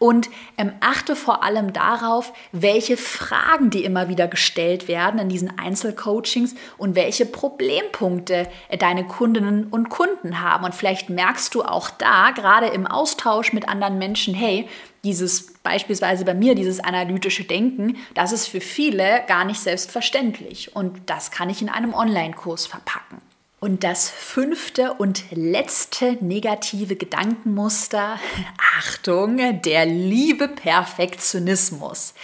Und 0.00 0.28
ähm, 0.58 0.72
achte 0.80 1.14
vor 1.14 1.44
allem 1.44 1.72
darauf, 1.72 2.32
welche 2.50 2.96
Fragen 2.96 3.70
die 3.70 3.84
immer 3.84 4.08
wieder 4.08 4.26
gestellt 4.26 4.88
werden 4.88 5.20
in 5.20 5.28
diesen 5.28 5.60
Einzelcoachings 5.60 6.56
und 6.76 6.96
welche 6.96 7.24
Problempunkte 7.24 8.48
äh, 8.68 8.76
deine 8.76 9.06
Kundinnen 9.06 9.68
und 9.68 9.90
Kunden 9.90 10.40
haben. 10.40 10.64
Und 10.64 10.74
vielleicht 10.74 11.08
merkst 11.08 11.54
du 11.54 11.62
auch, 11.62 11.83
auch 11.84 11.90
da, 11.90 12.30
gerade 12.30 12.66
im 12.66 12.86
Austausch 12.86 13.52
mit 13.52 13.68
anderen 13.68 13.98
Menschen, 13.98 14.34
hey, 14.34 14.68
dieses 15.04 15.52
beispielsweise 15.62 16.24
bei 16.24 16.34
mir, 16.34 16.54
dieses 16.54 16.80
analytische 16.80 17.44
Denken, 17.44 17.96
das 18.14 18.32
ist 18.32 18.46
für 18.46 18.60
viele 18.60 19.22
gar 19.26 19.44
nicht 19.44 19.60
selbstverständlich. 19.60 20.74
Und 20.74 20.98
das 21.06 21.30
kann 21.30 21.50
ich 21.50 21.60
in 21.60 21.68
einem 21.68 21.92
Online-Kurs 21.92 22.66
verpacken. 22.66 23.20
Und 23.60 23.84
das 23.84 24.10
fünfte 24.10 24.94
und 24.94 25.24
letzte 25.30 26.18
negative 26.24 26.96
Gedankenmuster, 26.96 28.18
Achtung, 28.78 29.60
der 29.62 29.86
liebe 29.86 30.48
Perfektionismus. 30.48 32.14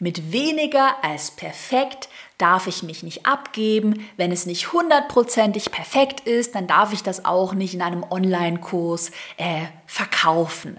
Mit 0.00 0.32
weniger 0.32 1.02
als 1.02 1.32
perfekt 1.32 2.08
darf 2.38 2.68
ich 2.68 2.82
mich 2.82 3.02
nicht 3.02 3.26
abgeben. 3.26 4.08
Wenn 4.16 4.32
es 4.32 4.46
nicht 4.46 4.72
hundertprozentig 4.72 5.70
perfekt 5.70 6.20
ist, 6.20 6.54
dann 6.54 6.66
darf 6.66 6.92
ich 6.92 7.02
das 7.02 7.24
auch 7.24 7.52
nicht 7.52 7.74
in 7.74 7.82
einem 7.82 8.04
Online-Kurs 8.08 9.10
äh, 9.36 9.66
verkaufen. 9.88 10.78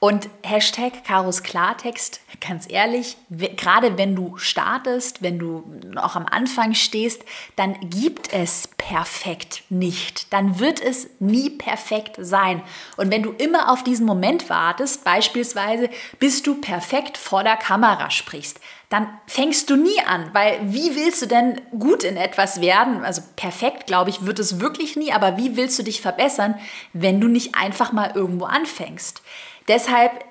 Und 0.00 0.28
Hashtag 0.42 1.04
Karos 1.04 1.42
Klartext, 1.42 2.20
ganz 2.46 2.66
ehrlich, 2.68 3.16
gerade 3.28 3.98
wenn 3.98 4.14
du 4.14 4.36
startest, 4.36 5.22
wenn 5.22 5.38
du 5.38 5.64
noch 5.84 6.14
am 6.14 6.26
Anfang 6.26 6.74
stehst, 6.74 7.22
dann 7.56 7.76
gibt 7.90 8.32
es 8.32 8.68
perfekt 8.78 9.62
nicht. 9.70 10.32
Dann 10.32 10.58
wird 10.58 10.80
es 10.80 11.08
nie 11.18 11.50
perfekt 11.50 12.16
sein. 12.18 12.62
Und 12.96 13.10
wenn 13.10 13.22
du 13.22 13.32
immer 13.32 13.70
auf 13.70 13.82
diesen 13.82 14.06
Moment 14.06 14.48
wartest, 14.48 15.04
beispielsweise 15.04 15.88
bis 16.18 16.42
du 16.42 16.60
perfekt 16.60 17.18
vor 17.18 17.42
der 17.42 17.56
Kamera 17.56 18.10
sprichst, 18.10 18.60
dann 18.90 19.06
fängst 19.28 19.70
du 19.70 19.76
nie 19.76 20.00
an, 20.04 20.30
weil 20.32 20.58
wie 20.64 20.96
willst 20.96 21.22
du 21.22 21.26
denn 21.26 21.60
gut 21.78 22.02
in 22.02 22.16
etwas 22.16 22.60
werden? 22.60 23.04
Also 23.04 23.22
perfekt, 23.36 23.86
glaube 23.86 24.10
ich, 24.10 24.26
wird 24.26 24.40
es 24.40 24.58
wirklich 24.58 24.96
nie, 24.96 25.12
aber 25.12 25.36
wie 25.36 25.56
willst 25.56 25.78
du 25.78 25.84
dich 25.84 26.00
verbessern, 26.00 26.56
wenn 26.92 27.20
du 27.20 27.28
nicht 27.28 27.54
einfach 27.54 27.92
mal 27.92 28.10
irgendwo 28.16 28.46
anfängst? 28.50 29.22
Deshalb 29.68 30.24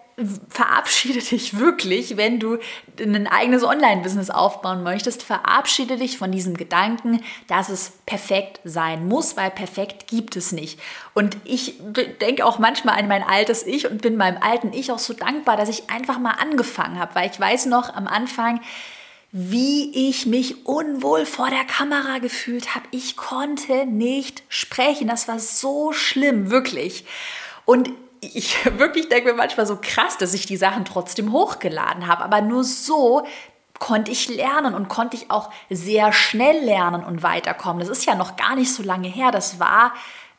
verabschiede 0.49 1.19
dich 1.19 1.57
wirklich, 1.57 2.17
wenn 2.17 2.39
du 2.39 2.57
ein 2.99 3.27
eigenes 3.27 3.63
Online-Business 3.63 4.29
aufbauen 4.29 4.83
möchtest, 4.83 5.23
verabschiede 5.23 5.97
dich 5.97 6.17
von 6.17 6.31
diesem 6.31 6.57
Gedanken, 6.57 7.23
dass 7.47 7.69
es 7.69 7.93
perfekt 8.05 8.59
sein 8.63 9.07
muss, 9.07 9.37
weil 9.37 9.51
perfekt 9.51 10.07
gibt 10.07 10.35
es 10.35 10.51
nicht. 10.51 10.79
Und 11.13 11.37
ich 11.45 11.75
denke 12.21 12.45
auch 12.45 12.59
manchmal 12.59 12.99
an 12.99 13.07
mein 13.07 13.23
altes 13.23 13.65
Ich 13.65 13.89
und 13.89 14.01
bin 14.01 14.17
meinem 14.17 14.41
alten 14.41 14.73
Ich 14.73 14.91
auch 14.91 14.99
so 14.99 15.13
dankbar, 15.13 15.57
dass 15.57 15.69
ich 15.69 15.89
einfach 15.89 16.19
mal 16.19 16.33
angefangen 16.33 16.99
habe, 16.99 17.15
weil 17.15 17.29
ich 17.29 17.39
weiß 17.39 17.67
noch 17.67 17.93
am 17.93 18.07
Anfang, 18.07 18.59
wie 19.31 20.09
ich 20.09 20.25
mich 20.25 20.65
unwohl 20.65 21.25
vor 21.25 21.49
der 21.49 21.63
Kamera 21.63 22.17
gefühlt 22.17 22.73
habe. 22.73 22.85
Ich 22.91 23.15
konnte 23.15 23.85
nicht 23.85 24.41
sprechen. 24.49 25.07
Das 25.07 25.27
war 25.27 25.39
so 25.39 25.91
schlimm, 25.91 26.49
wirklich. 26.49 27.05
Und 27.65 27.91
ich 28.21 28.65
wirklich 28.77 29.09
denke 29.09 29.31
mir 29.31 29.37
manchmal 29.37 29.65
so 29.65 29.77
krass, 29.81 30.17
dass 30.17 30.33
ich 30.33 30.45
die 30.45 30.57
Sachen 30.57 30.85
trotzdem 30.85 31.31
hochgeladen 31.31 32.07
habe. 32.07 32.23
Aber 32.23 32.41
nur 32.41 32.63
so 32.63 33.25
konnte 33.79 34.11
ich 34.11 34.27
lernen 34.27 34.75
und 34.75 34.89
konnte 34.89 35.17
ich 35.17 35.31
auch 35.31 35.49
sehr 35.69 36.11
schnell 36.11 36.63
lernen 36.63 37.03
und 37.03 37.23
weiterkommen. 37.23 37.79
Das 37.79 37.89
ist 37.89 38.05
ja 38.05 38.15
noch 38.15 38.35
gar 38.35 38.55
nicht 38.55 38.73
so 38.73 38.83
lange 38.83 39.07
her. 39.07 39.31
Das 39.31 39.59
war, 39.59 39.93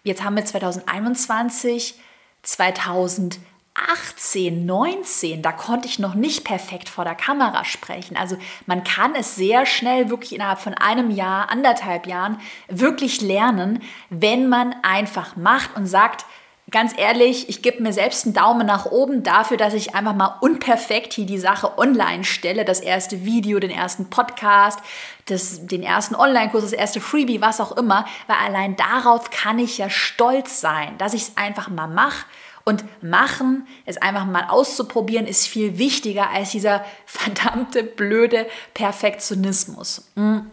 jetzt 0.04 0.22
haben 0.22 0.36
wir 0.36 0.44
2021, 0.44 1.94
2018, 2.42 4.66
19, 4.66 5.40
da 5.40 5.52
konnte 5.52 5.88
ich 5.88 5.98
noch 5.98 6.14
nicht 6.14 6.44
perfekt 6.44 6.90
vor 6.90 7.04
der 7.04 7.14
Kamera 7.14 7.64
sprechen. 7.64 8.16
Also 8.16 8.36
man 8.66 8.84
kann 8.84 9.14
es 9.14 9.36
sehr 9.36 9.64
schnell, 9.64 10.10
wirklich 10.10 10.34
innerhalb 10.34 10.60
von 10.60 10.74
einem 10.74 11.10
Jahr, 11.10 11.50
anderthalb 11.50 12.06
Jahren, 12.06 12.38
wirklich 12.68 13.22
lernen, 13.22 13.82
wenn 14.10 14.50
man 14.50 14.74
einfach 14.82 15.36
macht 15.36 15.76
und 15.76 15.86
sagt, 15.86 16.26
ganz 16.70 16.92
ehrlich, 16.96 17.48
ich 17.48 17.62
gebe 17.62 17.82
mir 17.82 17.92
selbst 17.92 18.24
einen 18.24 18.34
Daumen 18.34 18.66
nach 18.66 18.86
oben 18.86 19.22
dafür, 19.22 19.56
dass 19.56 19.74
ich 19.74 19.94
einfach 19.94 20.14
mal 20.14 20.36
unperfekt 20.40 21.12
hier 21.12 21.26
die 21.26 21.38
Sache 21.38 21.78
online 21.78 22.24
stelle. 22.24 22.64
Das 22.64 22.80
erste 22.80 23.24
Video, 23.24 23.58
den 23.58 23.70
ersten 23.70 24.10
Podcast, 24.10 24.78
das, 25.26 25.66
den 25.66 25.82
ersten 25.82 26.14
Online-Kurs, 26.14 26.62
das 26.62 26.72
erste 26.72 27.00
Freebie, 27.00 27.40
was 27.40 27.60
auch 27.60 27.76
immer. 27.76 28.06
Weil 28.26 28.36
allein 28.36 28.76
darauf 28.76 29.30
kann 29.30 29.58
ich 29.58 29.78
ja 29.78 29.90
stolz 29.90 30.60
sein, 30.60 30.96
dass 30.98 31.14
ich 31.14 31.22
es 31.22 31.36
einfach 31.36 31.68
mal 31.68 31.88
mache. 31.88 32.26
Und 32.62 32.84
machen, 33.02 33.66
es 33.86 33.96
einfach 33.96 34.26
mal 34.26 34.44
auszuprobieren, 34.44 35.26
ist 35.26 35.48
viel 35.48 35.78
wichtiger 35.78 36.28
als 36.30 36.50
dieser 36.50 36.84
verdammte 37.06 37.82
blöde 37.82 38.46
Perfektionismus. 38.74 40.10
Hm. 40.14 40.50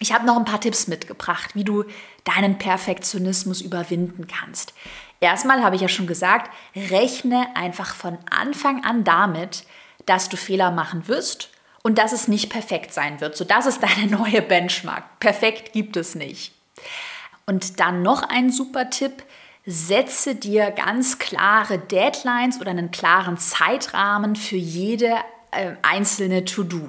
Ich 0.00 0.12
habe 0.12 0.26
noch 0.26 0.36
ein 0.36 0.46
paar 0.46 0.60
Tipps 0.60 0.88
mitgebracht, 0.88 1.54
wie 1.54 1.62
du 1.62 1.84
deinen 2.24 2.58
Perfektionismus 2.58 3.60
überwinden 3.60 4.26
kannst. 4.26 4.72
Erstmal 5.22 5.62
habe 5.62 5.76
ich 5.76 5.82
ja 5.82 5.88
schon 5.88 6.08
gesagt, 6.08 6.50
rechne 6.74 7.46
einfach 7.54 7.94
von 7.94 8.18
Anfang 8.28 8.84
an 8.84 9.04
damit, 9.04 9.64
dass 10.04 10.28
du 10.28 10.36
Fehler 10.36 10.72
machen 10.72 11.06
wirst 11.06 11.50
und 11.84 11.98
dass 11.98 12.10
es 12.10 12.26
nicht 12.26 12.50
perfekt 12.50 12.92
sein 12.92 13.20
wird. 13.20 13.36
So, 13.36 13.44
das 13.44 13.66
ist 13.66 13.80
deine 13.84 14.10
neue 14.10 14.42
Benchmark. 14.42 15.20
Perfekt 15.20 15.72
gibt 15.72 15.96
es 15.96 16.16
nicht. 16.16 16.52
Und 17.46 17.78
dann 17.78 18.02
noch 18.02 18.24
ein 18.24 18.50
super 18.50 18.90
Tipp. 18.90 19.22
Setze 19.64 20.34
dir 20.34 20.72
ganz 20.72 21.20
klare 21.20 21.78
Deadlines 21.78 22.60
oder 22.60 22.70
einen 22.70 22.90
klaren 22.90 23.38
Zeitrahmen 23.38 24.34
für 24.34 24.56
jede 24.56 25.14
einzelne 25.82 26.46
To-Do. 26.46 26.88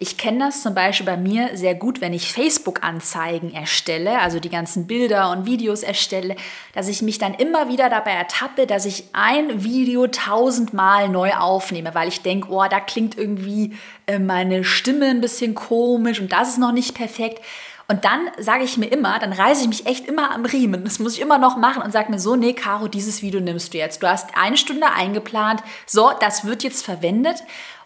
Ich 0.00 0.16
kenne 0.16 0.40
das 0.40 0.62
zum 0.62 0.74
Beispiel 0.74 1.06
bei 1.06 1.16
mir 1.16 1.56
sehr 1.56 1.76
gut, 1.76 2.00
wenn 2.00 2.12
ich 2.12 2.32
Facebook-Anzeigen 2.32 3.52
erstelle, 3.52 4.18
also 4.18 4.40
die 4.40 4.48
ganzen 4.48 4.88
Bilder 4.88 5.30
und 5.30 5.46
Videos 5.46 5.84
erstelle, 5.84 6.34
dass 6.74 6.88
ich 6.88 7.02
mich 7.02 7.18
dann 7.18 7.34
immer 7.34 7.68
wieder 7.68 7.88
dabei 7.88 8.12
ertappe, 8.12 8.66
dass 8.66 8.84
ich 8.84 9.04
ein 9.12 9.62
Video 9.62 10.08
tausendmal 10.08 11.08
neu 11.08 11.34
aufnehme, 11.34 11.94
weil 11.94 12.08
ich 12.08 12.22
denke, 12.22 12.48
oh, 12.50 12.64
da 12.68 12.80
klingt 12.80 13.16
irgendwie 13.16 13.76
äh, 14.06 14.18
meine 14.18 14.64
Stimme 14.64 15.06
ein 15.06 15.20
bisschen 15.20 15.54
komisch 15.54 16.20
und 16.20 16.32
das 16.32 16.48
ist 16.48 16.58
noch 16.58 16.72
nicht 16.72 16.96
perfekt. 16.96 17.40
Und 17.86 18.04
dann 18.04 18.20
sage 18.38 18.62
ich 18.62 18.76
mir 18.76 18.86
immer, 18.86 19.18
dann 19.18 19.32
reiße 19.32 19.62
ich 19.62 19.68
mich 19.68 19.86
echt 19.86 20.06
immer 20.06 20.30
am 20.30 20.44
Riemen. 20.44 20.84
Das 20.84 21.00
muss 21.00 21.14
ich 21.14 21.20
immer 21.20 21.38
noch 21.38 21.56
machen 21.56 21.82
und 21.82 21.90
sage 21.90 22.12
mir 22.12 22.20
so, 22.20 22.36
nee, 22.36 22.52
Caro, 22.52 22.86
dieses 22.86 23.20
Video 23.20 23.40
nimmst 23.40 23.74
du 23.74 23.78
jetzt. 23.78 24.00
Du 24.00 24.08
hast 24.08 24.28
eine 24.36 24.56
Stunde 24.56 24.86
eingeplant. 24.92 25.60
So, 25.86 26.12
das 26.20 26.44
wird 26.44 26.62
jetzt 26.62 26.84
verwendet. 26.84 27.42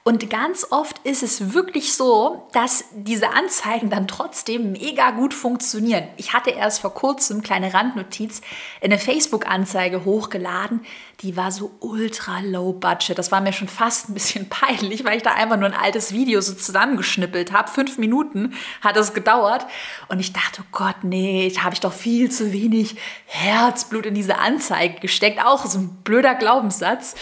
Und 0.07 0.29
ganz 0.29 0.67
oft 0.71 0.99
ist 1.05 1.23
es 1.23 1.55
wirklich 1.55 1.95
so, 1.95 2.47
dass 2.53 2.85
diese 2.93 3.31
Anzeigen 3.31 3.89
dann 3.89 4.07
trotzdem 4.07 4.73
mega 4.73 5.13
gut 5.13 5.33
funktionieren. 5.33 6.07
Ich 6.19 6.35
hatte 6.35 6.51
erst 6.51 6.81
vor 6.81 6.93
kurzem, 6.93 7.43
kleine 7.43 7.73
Randnotiz, 7.73 8.43
eine 8.83 8.99
Facebook-Anzeige 8.99 10.05
hochgeladen, 10.05 10.85
die 11.21 11.37
war 11.37 11.53
so 11.53 11.71
ultra 11.81 12.41
low 12.41 12.73
budget. 12.73 13.19
Das 13.19 13.31
war 13.33 13.41
mir 13.41 13.53
schon 13.53 13.69
fast 13.69 14.09
ein 14.09 14.15
bisschen 14.15 14.49
peinlich, 14.51 15.05
weil 15.05 15.17
ich 15.17 15.23
da 15.23 15.33
einfach 15.33 15.57
nur 15.57 15.69
ein 15.69 15.75
altes 15.75 16.13
Video 16.13 16.41
so 16.41 16.55
zusammengeschnippelt 16.55 17.53
habe. 17.53 17.71
Fünf 17.71 17.99
Minuten 17.99 18.55
hat 18.81 18.97
es 18.97 19.15
gedauert. 19.15 19.67
Und 20.09 20.21
ich 20.21 20.33
dachte, 20.33 20.63
oh 20.63 20.69
Gott, 20.73 20.97
nee, 21.03 21.53
da 21.55 21.65
habe 21.65 21.75
ich 21.75 21.81
doch 21.81 21.93
viel 21.93 22.31
zu 22.31 22.53
wenig 22.53 22.97
Herzblut 23.27 24.07
in 24.07 24.15
diese 24.15 24.39
Anzeige 24.39 25.01
gesteckt. 25.01 25.45
Auch 25.45 25.65
so 25.67 25.79
ein 25.79 25.89
blöder 26.05 26.35
Glaubenssatz. 26.35 27.15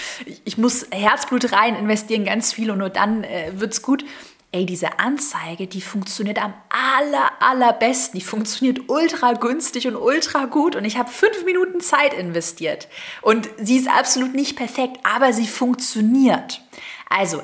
Ich 0.44 0.58
muss 0.58 0.86
Herzblut 0.90 1.52
rein 1.52 1.76
investieren, 1.76 2.24
ganz 2.24 2.52
viel 2.52 2.70
und 2.70 2.78
nur 2.78 2.90
dann 2.90 3.24
äh, 3.24 3.50
es 3.50 3.82
gut. 3.82 4.04
Ey, 4.54 4.66
diese 4.66 4.98
Anzeige, 4.98 5.66
die 5.66 5.80
funktioniert 5.80 6.38
am 6.38 6.52
aller, 6.68 7.32
allerbesten. 7.40 8.20
Die 8.20 8.24
funktioniert 8.24 8.90
ultra 8.90 9.32
günstig 9.32 9.88
und 9.88 9.96
ultra 9.96 10.44
gut. 10.44 10.76
Und 10.76 10.84
ich 10.84 10.98
habe 10.98 11.10
fünf 11.10 11.46
Minuten 11.46 11.80
Zeit 11.80 12.12
investiert. 12.12 12.86
Und 13.22 13.48
sie 13.56 13.78
ist 13.78 13.88
absolut 13.88 14.34
nicht 14.34 14.56
perfekt, 14.56 14.98
aber 15.04 15.32
sie 15.32 15.46
funktioniert. 15.46 16.60
Also, 17.08 17.42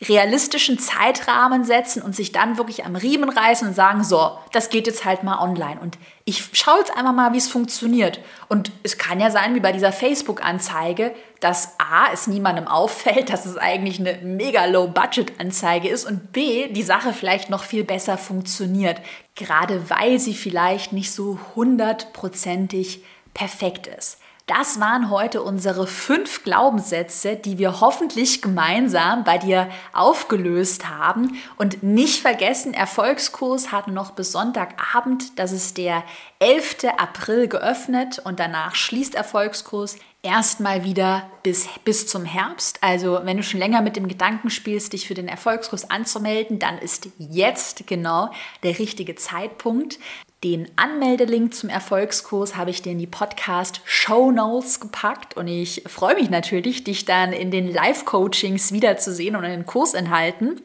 realistischen 0.00 0.78
Zeitrahmen 0.80 1.64
setzen 1.64 2.02
und 2.02 2.14
sich 2.14 2.30
dann 2.30 2.56
wirklich 2.56 2.84
am 2.84 2.94
Riemen 2.94 3.30
reißen 3.30 3.68
und 3.68 3.74
sagen, 3.74 4.02
so, 4.02 4.38
das 4.52 4.70
geht 4.70 4.86
jetzt 4.88 5.04
halt 5.04 5.24
mal 5.24 5.40
online. 5.40 5.80
Und 5.80 5.98
ich 6.24 6.50
schaue 6.52 6.78
jetzt 6.78 6.96
einfach 6.96 7.12
mal, 7.12 7.32
wie 7.32 7.38
es 7.38 7.48
funktioniert. 7.48 8.20
Und 8.48 8.70
es 8.82 8.98
kann 8.98 9.20
ja 9.20 9.30
sein, 9.30 9.54
wie 9.54 9.60
bei 9.60 9.72
dieser 9.72 9.92
Facebook-Anzeige, 9.92 11.14
dass 11.40 11.74
A, 11.78 12.12
es 12.12 12.26
niemandem 12.26 12.66
auffällt, 12.66 13.30
dass 13.30 13.46
es 13.46 13.56
eigentlich 13.56 14.00
eine 14.00 14.18
mega 14.22 14.64
Low-Budget-Anzeige 14.66 15.88
ist 15.88 16.04
und 16.04 16.32
B, 16.32 16.68
die 16.68 16.82
Sache 16.82 17.12
vielleicht 17.12 17.50
noch 17.50 17.64
viel 17.64 17.84
besser 17.84 18.18
funktioniert. 18.18 19.00
Gerade 19.34 19.88
weil 19.90 20.18
sie 20.18 20.34
vielleicht 20.34 20.92
nicht 20.92 21.12
so 21.12 21.38
hundertprozentig 21.54 23.04
perfekt 23.34 23.86
ist. 23.86 24.18
Das 24.48 24.80
waren 24.80 25.10
heute 25.10 25.42
unsere 25.42 25.86
fünf 25.86 26.42
Glaubenssätze, 26.42 27.36
die 27.36 27.58
wir 27.58 27.82
hoffentlich 27.82 28.40
gemeinsam 28.40 29.22
bei 29.22 29.36
dir 29.36 29.68
aufgelöst 29.92 30.88
haben. 30.88 31.38
Und 31.58 31.82
nicht 31.82 32.22
vergessen, 32.22 32.72
Erfolgskurs 32.72 33.72
hat 33.72 33.88
noch 33.88 34.12
bis 34.12 34.32
Sonntagabend, 34.32 35.38
das 35.38 35.52
ist 35.52 35.76
der 35.76 36.02
11. 36.38 36.78
April 36.96 37.46
geöffnet 37.46 38.20
und 38.24 38.40
danach 38.40 38.74
schließt 38.74 39.14
Erfolgskurs 39.14 39.96
erstmal 40.22 40.82
wieder 40.82 41.28
bis, 41.42 41.68
bis 41.84 42.06
zum 42.06 42.24
Herbst. 42.24 42.78
Also 42.80 43.20
wenn 43.24 43.36
du 43.36 43.42
schon 43.42 43.60
länger 43.60 43.82
mit 43.82 43.96
dem 43.96 44.08
Gedanken 44.08 44.48
spielst, 44.48 44.94
dich 44.94 45.06
für 45.06 45.14
den 45.14 45.28
Erfolgskurs 45.28 45.90
anzumelden, 45.90 46.58
dann 46.58 46.78
ist 46.78 47.10
jetzt 47.18 47.86
genau 47.86 48.30
der 48.62 48.78
richtige 48.78 49.14
Zeitpunkt. 49.14 49.98
Den 50.44 50.68
Anmeldelink 50.76 51.52
zum 51.52 51.68
Erfolgskurs 51.68 52.54
habe 52.54 52.70
ich 52.70 52.80
dir 52.80 52.92
in 52.92 53.00
die 53.00 53.08
Podcast 53.08 53.80
Show 53.84 54.30
Notes 54.30 54.78
gepackt 54.78 55.36
und 55.36 55.48
ich 55.48 55.82
freue 55.88 56.14
mich 56.14 56.30
natürlich, 56.30 56.84
dich 56.84 57.04
dann 57.04 57.32
in 57.32 57.50
den 57.50 57.72
Live-Coachings 57.72 58.70
wiederzusehen 58.70 59.34
und 59.34 59.42
in 59.42 59.50
den 59.50 59.66
Kursinhalten. 59.66 60.62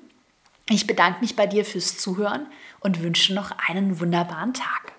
Ich 0.70 0.86
bedanke 0.86 1.22
mich 1.22 1.36
bei 1.36 1.48
dir 1.48 1.66
fürs 1.66 1.98
Zuhören 1.98 2.46
und 2.82 3.02
wünsche 3.02 3.34
noch 3.34 3.52
einen 3.68 4.00
wunderbaren 4.00 4.54
Tag. 4.54 4.94